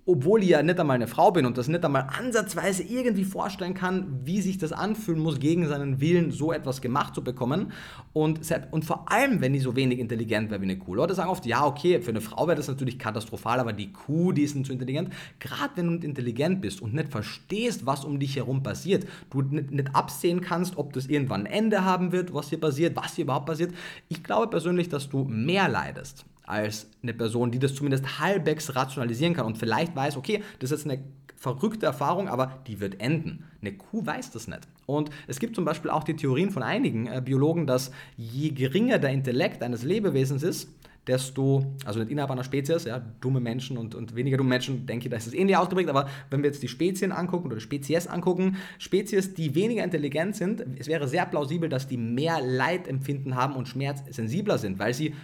[0.04, 3.74] obwohl ich ja nicht einmal eine Frau bin und das nicht einmal ansatzweise irgendwie vorstellen
[3.74, 7.72] kann, wie sich das anfühlen muss, gegen seinen Willen so etwas gemacht zu bekommen.
[8.12, 8.40] Und,
[8.72, 10.96] und vor allem, wenn die so wenig intelligent wäre wie eine Kuh.
[10.96, 14.32] Leute sagen oft, ja, okay, für eine Frau wäre das natürlich katastrophal, aber die Kuh,
[14.32, 15.10] die ist nicht so intelligent.
[15.38, 19.42] Gerade wenn du nicht intelligent bist und nicht verstehst, was um dich herum passiert, du
[19.42, 23.14] nicht, nicht absehen kannst, ob das irgendwann ein Ende haben wird, was hier passiert, was
[23.14, 23.72] hier überhaupt passiert.
[24.08, 29.35] Ich glaube persönlich, dass du mehr leidest als eine Person, die das zumindest halbwegs rationalisieren
[29.35, 31.02] kann und vielleicht weiß, okay, das ist jetzt eine
[31.37, 33.44] verrückte Erfahrung, aber die wird enden.
[33.61, 34.61] Eine Kuh weiß das nicht.
[34.87, 38.98] Und es gibt zum Beispiel auch die Theorien von einigen äh, Biologen, dass je geringer
[38.98, 40.68] der Intellekt eines Lebewesens ist,
[41.07, 45.07] desto, also nicht innerhalb einer Spezies, ja, dumme Menschen und, und weniger dumme Menschen, denke
[45.07, 48.07] ich, da ist es ähnlich ausgeprägt, aber wenn wir jetzt die Spezien angucken oder Spezies
[48.07, 53.57] angucken, Spezies, die weniger intelligent sind, es wäre sehr plausibel, dass die mehr Leidempfinden haben
[53.57, 55.14] und schmerzsensibler sind, weil sie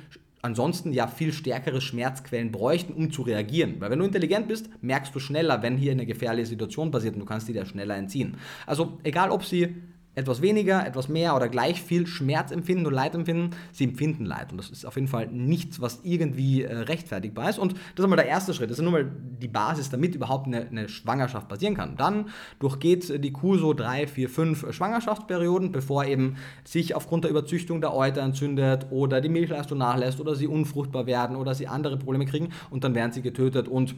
[0.43, 3.77] ansonsten ja viel stärkere Schmerzquellen bräuchten, um zu reagieren.
[3.81, 7.21] Weil wenn du intelligent bist, merkst du schneller, wenn hier eine gefährliche Situation passiert und
[7.21, 8.37] du kannst die dir schneller entziehen.
[8.67, 9.75] Also egal, ob sie
[10.19, 14.51] etwas weniger, etwas mehr oder gleich viel Schmerz empfinden und Leid empfinden, sie empfinden Leid.
[14.51, 17.59] Und das ist auf jeden Fall nichts, was irgendwie äh, rechtfertigbar ist.
[17.59, 18.71] Und das ist einmal der erste Schritt.
[18.71, 21.97] Das ist nur mal die Basis, damit überhaupt eine, eine Schwangerschaft passieren kann.
[21.97, 22.27] Dann
[22.59, 27.95] durchgeht die Kuh so drei, vier, fünf Schwangerschaftsperioden, bevor eben sich aufgrund der Überzüchtung der
[27.95, 32.51] Euter entzündet oder die Milchleistung nachlässt oder sie unfruchtbar werden oder sie andere Probleme kriegen
[32.71, 33.95] und dann werden sie getötet und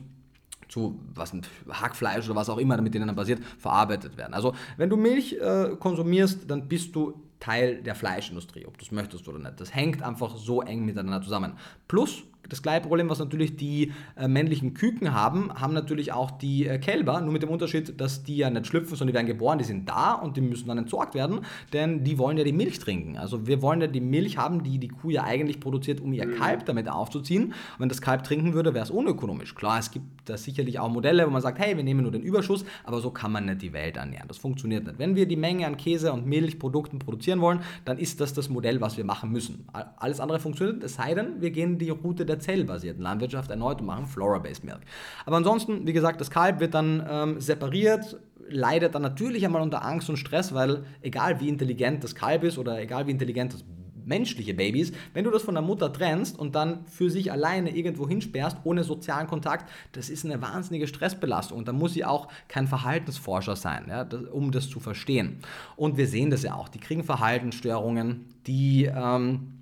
[0.71, 1.33] zu was
[1.69, 4.35] Hackfleisch oder was auch immer mit denen dann passiert, verarbeitet werden.
[4.35, 8.93] Also wenn du Milch äh, konsumierst, dann bist du Teil der Fleischindustrie, ob du es
[8.93, 9.61] möchtest oder nicht.
[9.61, 11.55] Das hängt einfach so eng miteinander zusammen.
[11.89, 16.67] Plus das gleiche Problem, was natürlich die äh, männlichen Küken haben, haben natürlich auch die
[16.67, 19.59] äh, Kälber, nur mit dem Unterschied, dass die ja nicht schlüpfen, sondern die werden geboren,
[19.59, 21.41] die sind da und die müssen dann entsorgt werden,
[21.73, 23.17] denn die wollen ja die Milch trinken.
[23.17, 26.27] Also wir wollen ja die Milch haben, die die Kuh ja eigentlich produziert, um ihr
[26.27, 26.37] mhm.
[26.37, 27.45] Kalb damit aufzuziehen.
[27.45, 29.55] Und wenn das Kalb trinken würde, wäre es unökonomisch.
[29.55, 32.23] Klar, es gibt da sicherlich auch Modelle, wo man sagt, hey, wir nehmen nur den
[32.23, 34.29] Überschuss, aber so kann man nicht die Welt ernähren.
[34.29, 34.99] Das funktioniert nicht.
[34.99, 38.81] Wenn wir die Menge an Käse und Milchprodukten produzieren wollen, dann ist das das Modell,
[38.81, 39.67] was wir machen müssen.
[39.73, 43.87] Alles andere funktioniert, es sei denn, wir gehen die Route der zellbasierten Landwirtschaft erneut und
[43.87, 44.81] machen Flora-Based Milk.
[45.27, 49.85] Aber ansonsten, wie gesagt, das Kalb wird dann ähm, separiert, leidet dann natürlich einmal unter
[49.85, 53.65] Angst und Stress, weil egal wie intelligent das Kalb ist oder egal wie intelligent das
[54.11, 58.09] menschliche Babys, wenn du das von der Mutter trennst und dann für sich alleine irgendwo
[58.09, 61.59] hinsperrst, ohne sozialen Kontakt, das ist eine wahnsinnige Stressbelastung.
[61.59, 65.39] Und da muss sie auch kein Verhaltensforscher sein, ja, das, um das zu verstehen.
[65.77, 68.85] Und wir sehen das ja auch, die kriegen Verhaltensstörungen, die...
[68.85, 69.55] Ähm,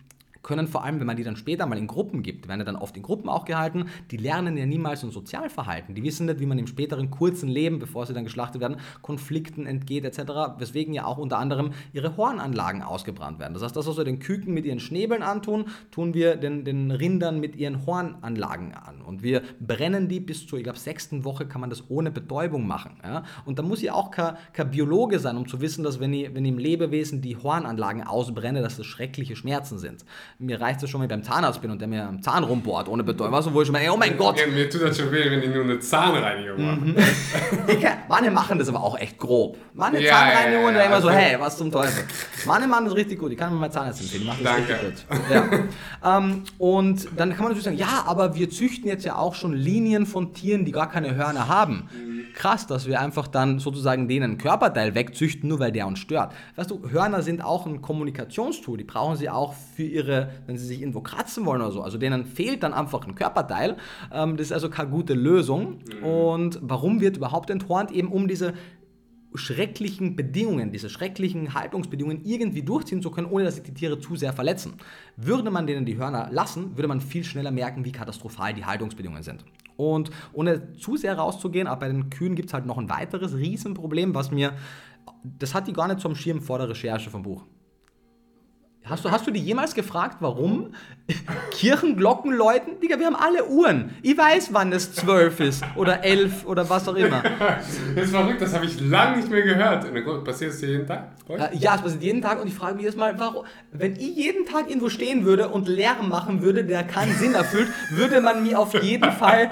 [0.48, 2.76] können vor allem, wenn man die dann später mal in Gruppen gibt, werden ja dann
[2.76, 5.94] oft in Gruppen auch gehalten, die lernen ja niemals ein Sozialverhalten.
[5.94, 9.66] Die wissen nicht, wie man im späteren kurzen Leben, bevor sie dann geschlachtet werden, Konflikten
[9.66, 13.52] entgeht etc., weswegen ja auch unter anderem ihre Hornanlagen ausgebrannt werden.
[13.52, 16.92] Das heißt, das, was wir den Küken mit ihren Schnäbeln antun, tun wir den, den
[16.92, 19.02] Rindern mit ihren Hornanlagen an.
[19.02, 22.66] Und wir brennen die bis zur, ich glaube, sechsten Woche kann man das ohne Betäubung
[22.66, 22.92] machen.
[23.02, 23.22] Ja?
[23.44, 26.34] Und da muss ja auch kein, kein Biologe sein, um zu wissen, dass wenn ich,
[26.34, 30.06] wenn ich im Lebewesen die Hornanlagen ausbrenne, dass das schreckliche Schmerzen sind
[30.40, 32.88] mir reicht es schon, wenn ich beim Zahnarzt bin und der mir am Zahn rumbohrt
[32.88, 33.32] ohne Betäubung.
[33.32, 34.38] Was, wo ich schon meine, oh mein Gott.
[34.38, 36.80] Ja, mir tut das schon weh, wenn ich nur eine Zahnreinigung mache.
[36.80, 36.96] Mhm.
[38.08, 39.58] Manche machen das aber auch echt grob.
[39.74, 42.04] Manche ja, Zahnreinigung ja, und immer so, hey, was zum Teufel.
[42.46, 43.32] Manche machen das richtig gut.
[43.32, 44.22] Ich kann mir mal Zahnarzt empfehlen.
[44.22, 44.86] Die machen das Danke.
[44.86, 45.18] richtig gut.
[46.02, 46.18] Ja.
[46.18, 49.54] ähm, und dann kann man natürlich sagen, ja, aber wir züchten jetzt ja auch schon
[49.54, 51.88] Linien von Tieren, die gar keine Hörner haben.
[52.34, 56.32] Krass, dass wir einfach dann sozusagen denen Körperteil wegzüchten, nur weil der uns stört.
[56.54, 58.78] Weißt du, Hörner sind auch ein Kommunikationstool.
[58.78, 61.82] Die brauchen sie auch für ihre, wenn sie sich irgendwo kratzen wollen oder so.
[61.82, 63.76] Also denen fehlt dann einfach ein Körperteil.
[64.12, 65.78] Ähm, das ist also keine gute Lösung.
[66.00, 66.04] Mhm.
[66.04, 67.90] Und warum wird überhaupt enthornt?
[67.90, 68.54] Eben um diese
[69.34, 74.16] schrecklichen Bedingungen, diese schrecklichen Haltungsbedingungen irgendwie durchziehen zu können, ohne dass sich die Tiere zu
[74.16, 74.74] sehr verletzen.
[75.16, 79.22] Würde man denen die Hörner lassen, würde man viel schneller merken, wie katastrophal die Haltungsbedingungen
[79.22, 79.44] sind.
[79.76, 83.36] Und ohne zu sehr rauszugehen, aber bei den Kühen gibt es halt noch ein weiteres
[83.36, 84.54] Riesenproblem, was mir,
[85.22, 87.44] das hat die gar nicht zum Schirm vor der Recherche vom Buch.
[88.84, 90.72] Hast du, hast du die jemals gefragt, warum
[91.50, 92.80] Kirchenglocken läuten?
[92.80, 93.90] Digga, wir haben alle Uhren.
[94.02, 97.22] Ich weiß, wann es zwölf ist oder elf oder was auch immer.
[97.94, 99.86] Das ist verrückt, das habe ich lange nicht mehr gehört.
[100.24, 101.12] Passiert es dir jeden Tag?
[101.28, 104.16] Äh, ja, es passiert jeden Tag und ich frage mich jetzt mal, warum, wenn ich
[104.16, 108.42] jeden Tag irgendwo stehen würde und Lärm machen würde, der keinen Sinn erfüllt, würde man
[108.42, 109.50] mich auf jeden Fall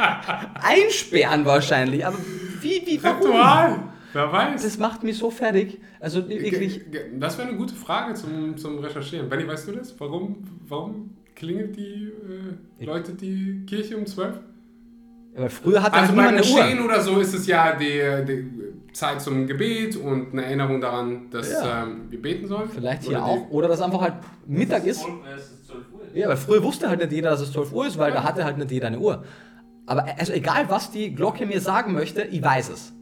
[0.63, 2.07] einsperren wahrscheinlich.
[2.07, 2.17] Aber
[2.61, 3.27] wie, wie, warum?
[3.27, 3.79] Ritual.
[4.13, 4.63] Wer weiß.
[4.63, 5.81] Das macht mich so fertig.
[6.01, 6.83] Also wirklich.
[7.19, 9.29] Das wäre eine gute Frage zum, zum Recherchieren.
[9.29, 9.99] Benny, weißt du das?
[9.99, 12.13] Warum, warum klingelt die
[12.81, 14.41] äh, Leute die Kirche um 12?
[15.37, 18.51] Aber früher hat also beim Moscheen oder so ist es ja die, die,
[18.95, 21.83] Zeit zum Gebet und eine Erinnerung daran, dass ja.
[21.83, 22.71] ähm, wir beten sollen.
[22.71, 23.51] Vielleicht hier oder auch.
[23.51, 24.15] Oder dass einfach halt
[24.47, 25.07] Mittag ist.
[26.15, 28.45] Ja, weil früher wusste halt nicht jeder, dass es 12 Uhr ist, weil da hatte
[28.45, 29.23] halt nicht jeder eine Uhr.
[29.85, 32.95] Aber also egal, was die Glocke mir sagen möchte, ich weiß es.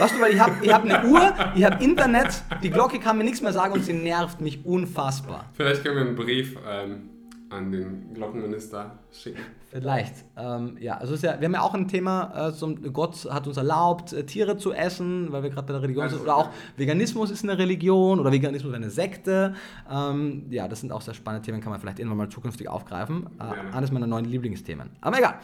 [0.00, 3.18] Weißt du, weil ich habe ich hab eine Uhr, ich habe Internet, die Glocke kann
[3.18, 5.44] mir nichts mehr sagen und sie nervt mich unfassbar.
[5.52, 7.09] Vielleicht können wir einen Brief ähm,
[7.50, 9.42] an den Glockenminister schicken.
[9.70, 10.24] Vielleicht.
[10.36, 13.46] Ähm, ja, also ist ja, wir haben ja auch ein Thema, äh, zum, Gott hat
[13.46, 16.24] uns erlaubt, äh, Tiere zu essen, weil wir gerade bei der Religion also, sind.
[16.24, 19.54] Oder auch Veganismus ist eine Religion oder Veganismus ist eine Sekte.
[19.88, 23.26] Ähm, ja, das sind auch sehr spannende Themen, kann man vielleicht irgendwann mal zukünftig aufgreifen.
[23.38, 24.90] Äh, eines meiner neuen Lieblingsthemen.
[25.00, 25.34] Aber egal.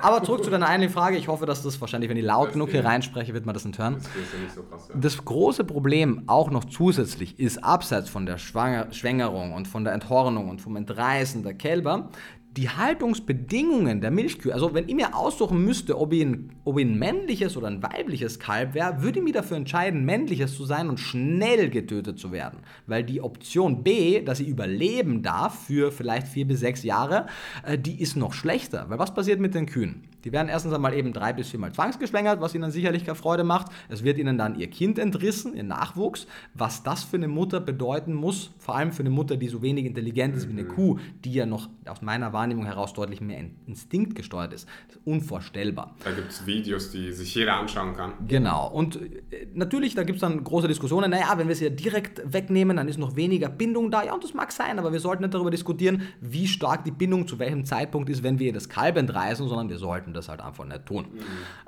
[0.00, 1.16] Aber zurück zu deiner eigentlichen Frage.
[1.16, 3.64] Ich hoffe, dass das wahrscheinlich, wenn ich laut das genug hier reinspreche, wird man das
[3.64, 3.94] nicht hören.
[3.94, 4.94] Das, ja so krass, ja.
[4.96, 9.92] das große Problem auch noch zusätzlich ist, abseits von der Schwanger Schwängerung und von der
[9.92, 12.10] Enthornung und vom Entreißen der Kälber,
[12.56, 16.86] die Haltungsbedingungen der Milchkühe, also wenn ich mir aussuchen müsste, ob ich ein, ob ich
[16.86, 20.90] ein männliches oder ein weibliches Kalb wäre, würde ich mich dafür entscheiden, männliches zu sein
[20.90, 22.58] und schnell getötet zu werden.
[22.86, 27.26] Weil die Option B, dass ich überleben darf für vielleicht vier bis sechs Jahre,
[27.64, 28.84] äh, die ist noch schlechter.
[28.88, 30.02] Weil was passiert mit den Kühen?
[30.24, 33.72] Die werden erstens einmal eben drei bis viermal zwangsgeschwängert, was ihnen sicherlich keine Freude macht.
[33.88, 36.26] Es wird ihnen dann ihr Kind entrissen, ihr Nachwuchs.
[36.54, 39.84] Was das für eine Mutter bedeuten muss, vor allem für eine Mutter, die so wenig
[39.84, 44.14] intelligent ist wie eine Kuh, die ja noch aus meiner Wahrnehmung heraus deutlich mehr Instinkt
[44.14, 44.68] gesteuert ist.
[44.88, 45.94] Das ist unvorstellbar.
[46.04, 48.12] Da gibt es Videos, die sich jeder anschauen kann.
[48.26, 48.68] Genau.
[48.68, 51.10] Und äh, natürlich, da gibt es dann große Diskussionen.
[51.10, 54.04] Naja, wenn wir sie ja direkt wegnehmen, dann ist noch weniger Bindung da.
[54.04, 57.26] Ja, und das mag sein, aber wir sollten nicht darüber diskutieren, wie stark die Bindung
[57.26, 60.28] zu welchem Zeitpunkt ist, wenn wir ihr das Kalb entreißen, sondern wir sollten sollten das
[60.28, 61.06] halt einfach nicht tun.
[61.12, 61.20] Mhm.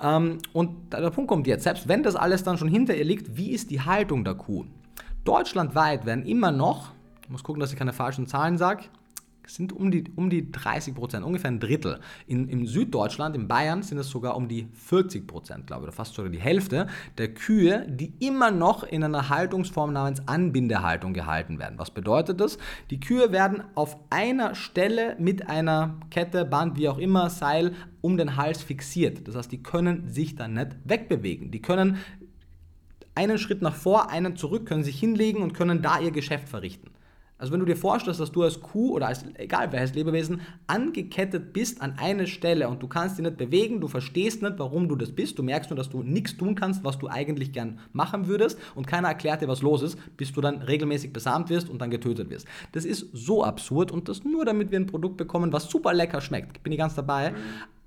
[0.02, 3.36] Ähm, und der Punkt kommt jetzt, selbst wenn das alles dann schon hinter ihr liegt,
[3.36, 4.64] wie ist die Haltung der Kuh?
[5.24, 8.84] Deutschlandweit werden immer noch, ich muss gucken, dass ich keine falschen Zahlen sage,
[9.46, 12.00] sind um die, um die 30 Prozent, ungefähr ein Drittel.
[12.26, 15.92] In, in Süddeutschland, in Bayern, sind es sogar um die 40 Prozent, glaube ich, oder
[15.92, 16.86] fast sogar die Hälfte
[17.18, 21.78] der Kühe, die immer noch in einer Haltungsform namens Anbindehaltung gehalten werden.
[21.78, 22.58] Was bedeutet das?
[22.90, 28.16] Die Kühe werden auf einer Stelle mit einer Kette, Band, wie auch immer, Seil um
[28.16, 29.26] den Hals fixiert.
[29.26, 31.50] Das heißt, die können sich dann nicht wegbewegen.
[31.50, 31.98] Die können
[33.14, 36.93] einen Schritt nach vor, einen zurück, können sich hinlegen und können da ihr Geschäft verrichten.
[37.36, 41.52] Also wenn du dir vorstellst, dass du als Kuh oder als egal welches Lebewesen angekettet
[41.52, 44.94] bist an eine Stelle und du kannst dich nicht bewegen, du verstehst nicht, warum du
[44.94, 48.28] das bist, du merkst nur, dass du nichts tun kannst, was du eigentlich gern machen
[48.28, 51.80] würdest und keiner erklärt dir, was los ist, bis du dann regelmäßig besamt wirst und
[51.80, 52.46] dann getötet wirst.
[52.70, 56.20] Das ist so absurd und das nur damit wir ein Produkt bekommen, was super lecker
[56.20, 56.62] schmeckt.
[56.62, 57.34] Bin ich ganz dabei,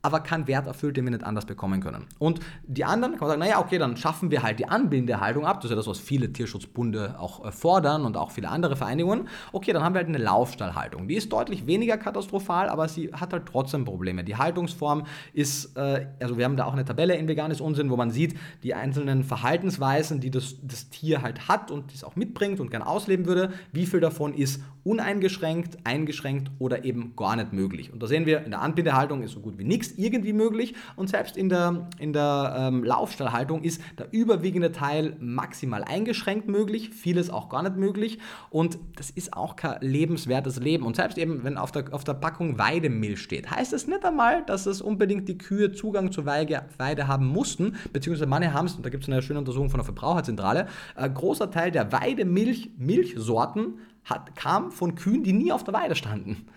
[0.07, 2.05] aber keinen Wert erfüllt, den wir nicht anders bekommen können.
[2.17, 5.57] Und die anderen kann man sagen, naja, okay, dann schaffen wir halt die Anbindehaltung ab.
[5.57, 9.27] Das ist ja das, was viele Tierschutzbunde auch äh, fordern und auch viele andere Vereinigungen.
[9.51, 11.09] Okay, dann haben wir halt eine Laufstallhaltung.
[11.09, 14.23] Die ist deutlich weniger katastrophal, aber sie hat halt trotzdem Probleme.
[14.23, 17.97] Die Haltungsform ist, äh, also wir haben da auch eine Tabelle in Veganes Unsinn, wo
[17.97, 22.61] man sieht, die einzelnen Verhaltensweisen, die das, das Tier halt hat und es auch mitbringt
[22.61, 27.91] und gern ausleben würde, wie viel davon ist uneingeschränkt, eingeschränkt oder eben gar nicht möglich.
[27.91, 31.09] Und da sehen wir, in der Anbindehaltung ist so gut wie nichts irgendwie möglich und
[31.09, 37.29] selbst in der, in der ähm, Laufstallhaltung ist der überwiegende Teil maximal eingeschränkt möglich, vieles
[37.29, 40.85] auch gar nicht möglich und das ist auch kein lebenswertes Leben.
[40.85, 44.43] Und selbst eben, wenn auf der, auf der Packung Weidemilch steht, heißt es nicht einmal,
[44.45, 48.75] dass es unbedingt die Kühe Zugang zur Weide, Weide haben mussten, beziehungsweise manche haben es,
[48.75, 52.71] und da gibt es eine schöne Untersuchung von der Verbraucherzentrale, ein großer Teil der Weidemilch,
[52.77, 56.47] Milchsorten hat, kam von Kühen, die nie auf der Weide standen.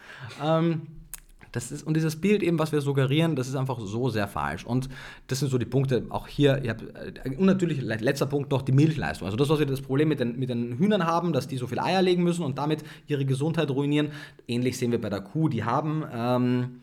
[0.43, 0.83] Ähm,
[1.53, 4.65] das ist, und dieses Bild eben, was wir suggerieren, das ist einfach so sehr falsch.
[4.65, 4.89] Und
[5.27, 8.73] das sind so die Punkte, auch hier, hab, äh, und natürlich letzter Punkt noch die
[8.73, 9.27] Milchleistung.
[9.27, 11.67] Also das, was wir das Problem mit den, mit den Hühnern haben, dass die so
[11.67, 14.13] viel Eier legen müssen und damit ihre Gesundheit ruinieren.
[14.47, 16.05] Ähnlich sehen wir bei der Kuh, die haben...
[16.13, 16.81] Ähm,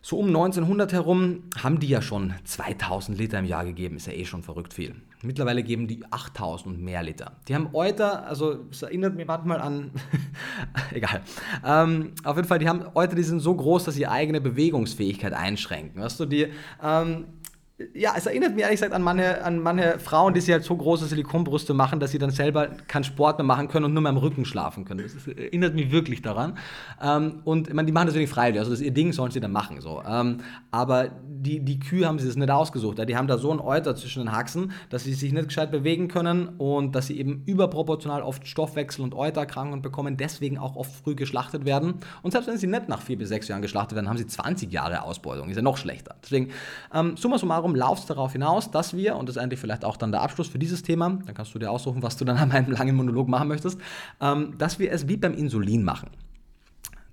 [0.00, 4.12] so um 1900 herum haben die ja schon 2000 Liter im Jahr gegeben, ist ja
[4.12, 4.94] eh schon verrückt viel.
[5.22, 7.32] Mittlerweile geben die 8000 und mehr Liter.
[7.48, 9.90] Die haben Euter, also es erinnert mich manchmal an,
[10.92, 11.22] egal.
[11.64, 15.32] Ähm, auf jeden Fall, die haben Euter, die sind so groß, dass sie eigene Bewegungsfähigkeit
[15.32, 16.00] einschränken.
[16.00, 16.48] Weißt du, die,
[16.82, 17.26] ähm,
[17.94, 20.76] ja, es erinnert mich ehrlich gesagt an manche, an manche Frauen, die sich halt so
[20.76, 24.10] große Silikonbrüste machen, dass sie dann selber keinen Sport mehr machen können und nur mehr
[24.10, 25.00] am Rücken schlafen können.
[25.02, 26.58] Das ist, erinnert mich wirklich daran.
[27.00, 29.38] Ähm, und ich meine, die machen das wirklich freiwillig, also das ihr Ding, sollen sie
[29.38, 29.80] dann machen.
[29.80, 30.02] So.
[30.04, 30.38] Ähm,
[30.72, 31.10] aber
[31.40, 32.98] die, die Kühe haben sie das nicht ausgesucht.
[32.98, 33.04] Ja?
[33.04, 36.08] Die haben da so einen Euter zwischen den Haxen, dass sie sich nicht gescheit bewegen
[36.08, 41.14] können und dass sie eben überproportional oft Stoffwechsel- und Euterkrankungen bekommen, deswegen auch oft früh
[41.14, 41.94] geschlachtet werden.
[42.22, 44.72] Und selbst wenn sie nicht nach vier bis sechs Jahren geschlachtet werden, haben sie 20
[44.72, 45.48] Jahre Ausbeutung.
[45.48, 46.16] Ist ja noch schlechter.
[46.22, 46.50] Deswegen,
[46.92, 49.84] ähm, summa summarum, darum lauft es darauf hinaus, dass wir, und das ist eigentlich vielleicht
[49.84, 52.36] auch dann der Abschluss für dieses Thema, dann kannst du dir aussuchen, was du dann
[52.36, 53.78] an meinem langen Monolog machen möchtest,
[54.20, 56.10] ähm, dass wir es wie beim Insulin machen.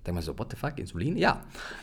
[0.06, 1.18] Denk mal so, what the fuck, Insulin?
[1.18, 1.42] Ja.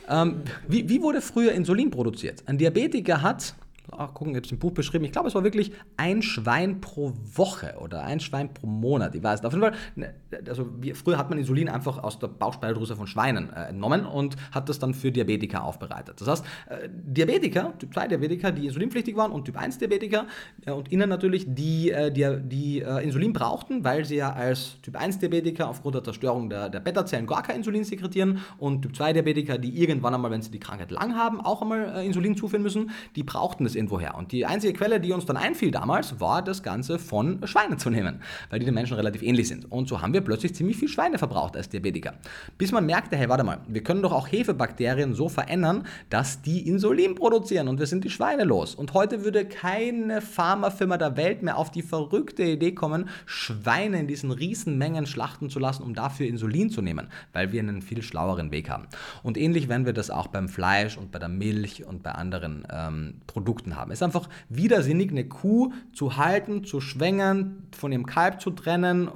[0.09, 2.43] Ähm, wie, wie wurde früher Insulin produziert?
[2.47, 3.55] Ein Diabetiker hat
[3.97, 5.05] ach, gucken, gibt es im Buch beschrieben.
[5.05, 9.15] Ich glaube, es war wirklich ein Schwein pro Woche oder ein Schwein pro Monat.
[9.15, 9.47] Ich weiß nicht.
[9.47, 10.15] Auf jeden Fall, ne,
[10.49, 14.37] also wie, früher hat man Insulin einfach aus der Bauchspeicheldrüse von Schweinen äh, entnommen und
[14.53, 16.21] hat das dann für Diabetiker aufbereitet.
[16.21, 20.27] Das heißt, äh, Diabetiker, Typ 2 Diabetiker, die insulinpflichtig waren und Typ 1 Diabetiker
[20.67, 24.81] äh, und ihnen natürlich, die, äh, die, die äh, Insulin brauchten, weil sie ja als
[24.83, 28.97] Typ 1 Diabetiker aufgrund der Zerstörung der, der Beta-Zellen gar kein Insulin sekretieren und Typ
[28.97, 32.37] 2 Diabetiker, die irgendwann einmal, wenn sie die Krankheit lang haben, auch einmal äh, Insulin
[32.37, 34.17] zuführen müssen, die brauchten das irgendwoher.
[34.17, 37.91] Und die einzige Quelle, die uns dann einfiel damals, war das Ganze von Schweinen zu
[37.91, 38.21] nehmen,
[38.51, 39.71] weil die den Menschen relativ ähnlich sind.
[39.71, 42.15] Und so haben wir plötzlich ziemlich viel Schweine verbraucht als Diabetiker.
[42.59, 46.69] Bis man merkte, hey, warte mal, wir können doch auch Hefebakterien so verändern, dass die
[46.69, 48.75] Insulin produzieren und wir sind die Schweine los.
[48.75, 54.07] Und heute würde keine Pharmafirma der Welt mehr auf die verrückte Idee kommen, Schweine in
[54.07, 58.03] diesen riesen Mengen schlachten zu lassen, um dafür Insulin zu nehmen, weil wir einen viel
[58.03, 58.87] schlaueren Weg haben.
[59.23, 62.67] Und ähnlich werden wir das auch beim Fleisch und bei der Milch und bei anderen
[62.71, 63.91] ähm, Produkten haben.
[63.91, 69.09] Es ist einfach widersinnig, eine Kuh zu halten, zu schwängern, von ihrem Kalb zu trennen,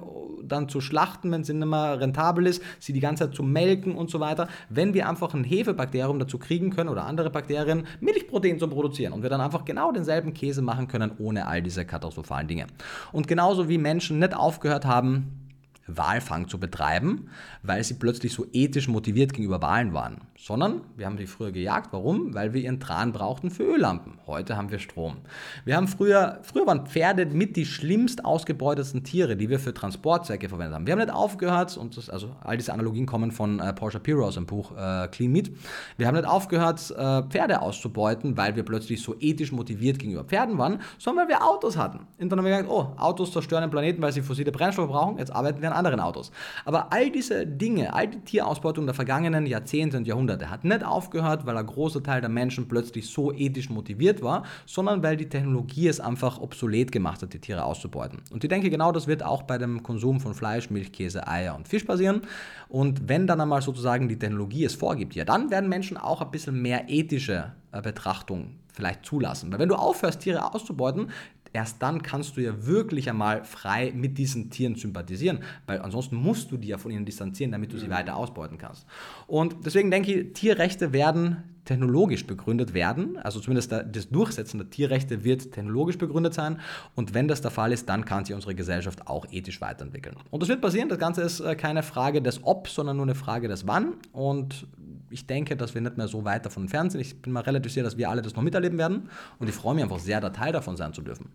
[0.49, 3.97] dann zu schlachten, wenn sie nicht mehr rentabel ist, sie die ganze Zeit zu melken
[3.97, 4.49] und so weiter.
[4.69, 9.23] Wenn wir einfach ein Hefebakterium dazu kriegen können oder andere Bakterien, Milchprotein zu produzieren und
[9.23, 12.67] wir dann einfach genau denselben Käse machen können ohne all diese katastrophalen Dinge.
[13.13, 15.46] Und genauso wie Menschen nicht aufgehört haben,
[15.87, 17.29] Walfang zu betreiben,
[17.63, 21.93] weil sie plötzlich so ethisch motiviert gegenüber Walen waren, sondern wir haben sie früher gejagt.
[21.93, 22.35] Warum?
[22.35, 24.19] Weil wir ihren Tran brauchten für Öllampen.
[24.27, 25.19] Heute haben wir Strom.
[25.65, 30.49] Wir haben früher, früher waren Pferde mit die schlimmst ausgebeutetsten Tiere, die wir für Transportzwecke
[30.49, 30.87] verwendet haben.
[30.87, 34.27] Wir haben nicht aufgehört, und das, also all diese Analogien kommen von äh, Paul Shapiro
[34.27, 35.51] aus dem Buch äh, Clean Meat.
[35.97, 40.59] Wir haben nicht aufgehört, äh, Pferde auszubeuten, weil wir plötzlich so ethisch motiviert gegenüber Pferden
[40.59, 42.07] waren, sondern weil wir Autos hatten.
[42.19, 45.19] Und dann haben wir gesagt, oh, Autos zerstören den Planeten, weil sie fossile Brennstoffe brauchen,
[45.19, 46.33] jetzt arbeiten wir an anderen Autos.
[46.65, 51.47] Aber all diese Dinge, all die Tierausbeutung der vergangenen Jahrzehnte und Jahrhunderte hat nicht aufgehört,
[51.47, 55.89] weil ein großer Teil der Menschen plötzlich so ethisch motiviert war, sondern weil die Technologie
[55.89, 58.23] es einfach obsolet gemacht hat, die Tiere auszubeuten.
[58.31, 61.55] Und ich denke, genau das wird auch bei dem Konsum von Fleisch, Milch, Käse, Eier
[61.57, 62.23] und Fisch passieren.
[62.69, 66.31] Und wenn dann einmal sozusagen die Technologie es vorgibt, ja, dann werden Menschen auch ein
[66.31, 69.51] bisschen mehr ethische äh, Betrachtung vielleicht zulassen.
[69.51, 71.11] Weil wenn du aufhörst, Tiere auszubeuten,
[71.53, 76.51] erst dann kannst du ja wirklich einmal frei mit diesen Tieren sympathisieren, weil ansonsten musst
[76.51, 78.87] du die ja von ihnen distanzieren, damit du sie weiter ausbeuten kannst.
[79.27, 85.25] Und deswegen denke ich, Tierrechte werden technologisch begründet werden, also zumindest das Durchsetzen der Tierrechte
[85.25, 86.61] wird technologisch begründet sein.
[86.95, 90.17] Und wenn das der Fall ist, dann kann sich unsere Gesellschaft auch ethisch weiterentwickeln.
[90.31, 93.15] Und das wird passieren, das Ganze ist äh, keine Frage des Ob, sondern nur eine
[93.15, 93.95] Frage des Wann.
[94.13, 94.67] Und
[95.11, 97.01] ich denke, dass wir nicht mehr so weit davon entfernt sind.
[97.01, 99.75] Ich bin mal relativ sicher, dass wir alle das noch miterleben werden und ich freue
[99.75, 101.31] mich einfach sehr, da Teil davon sein zu dürfen.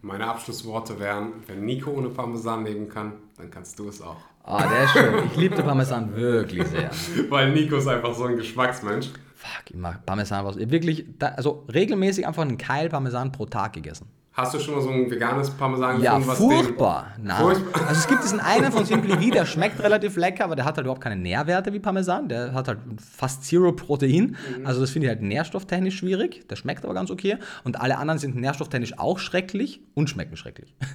[0.00, 4.16] Meine Abschlussworte wären, wenn Nico ohne Parmesan leben kann, dann kannst du es auch.
[4.44, 5.26] Ah, oh, der ist schön.
[5.26, 6.90] Ich liebe Parmesan wirklich sehr.
[7.28, 9.08] Weil Nico ist einfach so ein Geschmacksmensch.
[9.34, 10.56] Fuck, ich mag Parmesan was.
[10.56, 14.06] Wirklich, also regelmäßig einfach einen Keil Parmesan pro Tag gegessen.
[14.38, 16.52] Hast du schon mal so ein veganes Parmesan ja, gefunden?
[16.52, 17.12] Ja, furchtbar.
[17.20, 17.42] Nein.
[17.42, 17.88] Furchtbar.
[17.88, 20.84] Also es gibt diesen einen von Simply der schmeckt relativ lecker, aber der hat halt
[20.84, 22.28] überhaupt keine Nährwerte wie Parmesan.
[22.28, 24.36] Der hat halt fast Zero Protein.
[24.56, 24.64] Mhm.
[24.64, 26.46] Also das finde ich halt nährstofftechnisch schwierig.
[26.48, 27.38] Der schmeckt aber ganz okay.
[27.64, 30.72] Und alle anderen sind nährstofftechnisch auch schrecklich und schmecken schrecklich.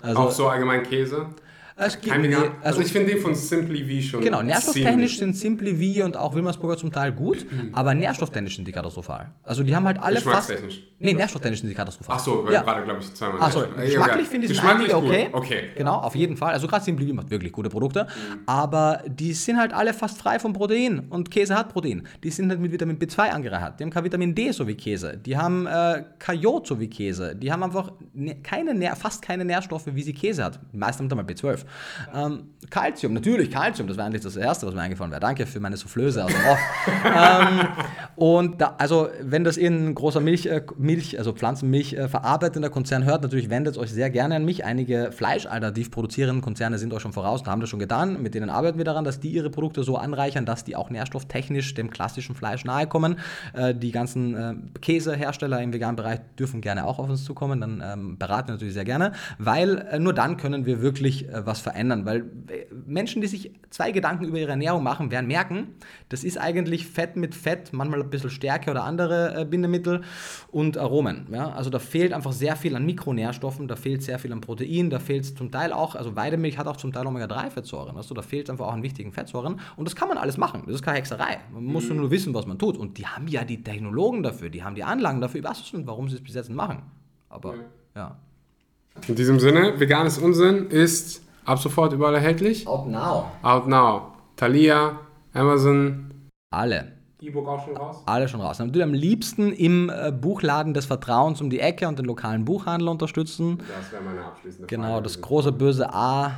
[0.00, 1.26] Also, auch so allgemein Käse?
[1.76, 4.20] Es gibt, nee, also, ich finde den von Simply V schon.
[4.20, 7.70] Genau, nährstofftechnisch sind Simply V und auch Wilmersburger zum Teil gut, mhm.
[7.72, 9.32] aber nährstofftechnisch sind die katastrophal.
[9.42, 10.52] Also die haben halt alle fast.
[11.00, 12.16] Nee, nährstofftechnisch sind die katastrophal.
[12.16, 12.62] Ach so, ja.
[12.62, 13.38] gerade glaube ich zweimal.
[13.40, 15.28] Ach so, geschmacklich finde ich es okay.
[15.32, 15.70] okay.
[15.76, 16.52] Genau, auf jeden Fall.
[16.52, 18.40] Also gerade Simply V macht wirklich gute Produkte, mhm.
[18.46, 22.06] aber die sind halt alle fast frei von Protein und Käse hat Protein.
[22.22, 23.80] Die sind halt mit Vitamin B2 angereichert.
[23.80, 25.16] Die haben kein Vitamin D so wie Käse.
[25.16, 27.34] Die haben äh, Kajot so wie Käse.
[27.34, 30.60] Die haben einfach ne, keine, fast keine Nährstoffe, wie sie Käse hat.
[30.72, 31.63] Die meisten haben da mal B12.
[32.14, 35.20] Ähm, Calcium, natürlich Calcium, das war eigentlich das Erste, was mir eingefallen wäre.
[35.20, 36.58] Danke für meine Soufflöse aus dem Off.
[37.04, 37.68] ähm,
[38.16, 43.04] Und da, also, wenn das irgendein großer Milch, äh, Milch also Pflanzenmilch äh, verarbeitender Konzern
[43.04, 44.64] hört, natürlich wendet euch sehr gerne an mich.
[44.64, 48.22] Einige fleischalternativ produzierenden Konzerne sind euch schon voraus und haben das schon getan.
[48.22, 51.74] Mit denen arbeiten wir daran, dass die ihre Produkte so anreichern, dass die auch nährstofftechnisch
[51.74, 53.18] dem klassischen Fleisch nahe kommen.
[53.52, 57.60] Äh, die ganzen äh, Käsehersteller im veganen Bereich dürfen gerne auch auf uns zukommen.
[57.60, 61.44] Dann ähm, beraten wir natürlich sehr gerne, weil äh, nur dann können wir wirklich äh,
[61.54, 62.04] was verändern.
[62.04, 65.68] Weil äh, Menschen, die sich zwei Gedanken über ihre Ernährung machen, werden merken,
[66.08, 70.02] das ist eigentlich Fett mit Fett, manchmal ein bisschen Stärke oder andere äh, Bindemittel
[70.50, 71.28] und Aromen.
[71.30, 71.52] Ja?
[71.52, 74.98] Also da fehlt einfach sehr viel an Mikronährstoffen, da fehlt sehr viel an Protein, da
[74.98, 78.66] fehlt zum Teil auch, also Weidemilch hat auch zum Teil Omega-3-Fettsäuren, also da fehlt einfach
[78.66, 81.38] auch an wichtigen Fettsäuren und das kann man alles machen, das ist keine Hexerei.
[81.52, 84.64] Man muss nur wissen, was man tut und die haben ja die Technologen dafür, die
[84.64, 86.82] haben die Anlagen dafür, ich weiß nicht, warum sie es bis jetzt machen.
[87.28, 87.54] Aber
[87.94, 88.16] ja.
[89.08, 92.66] In diesem Sinne, veganes Unsinn ist ab sofort überall erhältlich.
[92.66, 93.26] Out now.
[93.42, 94.12] Out now.
[94.36, 94.98] Thalia,
[95.32, 96.10] Amazon,
[96.50, 96.92] Alle.
[97.20, 98.02] E-Book auch schon raus.
[98.06, 98.58] Alle schon raus.
[98.58, 102.88] Natürlich am liebsten im äh, Buchladen des Vertrauens um die Ecke und den lokalen Buchhandel
[102.88, 103.58] unterstützen.
[103.58, 105.02] Das wäre meine abschließende Genau, Frage.
[105.04, 106.32] das große böse A.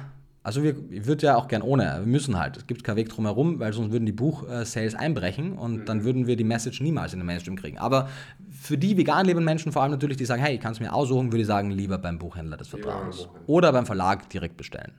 [0.47, 2.57] Also wir, ich würde ja auch gern ohne, wir müssen halt.
[2.57, 6.29] Es gibt keinen Weg drum herum, weil sonst würden die Buch-Sales einbrechen und dann würden
[6.29, 7.79] wir die Message niemals in den Mainstream kriegen.
[7.79, 8.09] Aber
[8.53, 10.93] für die vegan lebenden Menschen, vor allem natürlich, die sagen, hey, ich kann es mir
[10.93, 13.25] aussuchen, würde ich sagen, lieber beim Buchhändler des Vertrauens.
[13.25, 13.49] Buchhändler.
[13.49, 14.93] Oder beim Verlag direkt bestellen.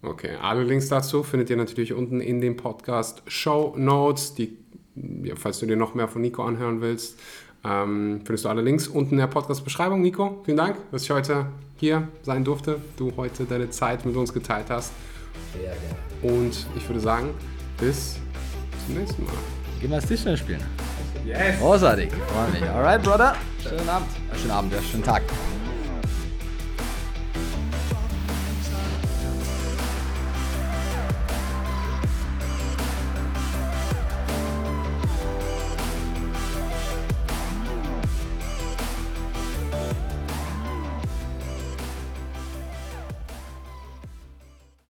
[0.00, 4.34] Okay, alle Links dazu findet ihr natürlich unten in den Podcast Show Notes.
[4.34, 4.56] Die,
[5.24, 7.20] ja, falls du dir noch mehr von Nico anhören willst,
[7.66, 10.00] ähm, findest du alle Links unten in der Podcast-Beschreibung.
[10.00, 11.46] Nico, vielen Dank, dass ich heute
[11.76, 12.80] hier sein durfte.
[12.96, 14.92] Du heute deine Zeit mit uns geteilt hast.
[15.52, 15.62] Sehr
[16.22, 16.38] gerne.
[16.38, 17.30] Und ich würde sagen,
[17.78, 18.18] bis
[18.86, 19.32] zum nächsten Mal.
[19.80, 20.62] Gehen wir das Tischtennis spielen.
[21.24, 21.58] Yes!
[21.58, 22.70] Großartig, freue mich.
[22.70, 23.34] Alright, Brother.
[23.62, 24.08] Schönen Abend.
[24.40, 25.22] Schönen Abend, ja, schönen Tag.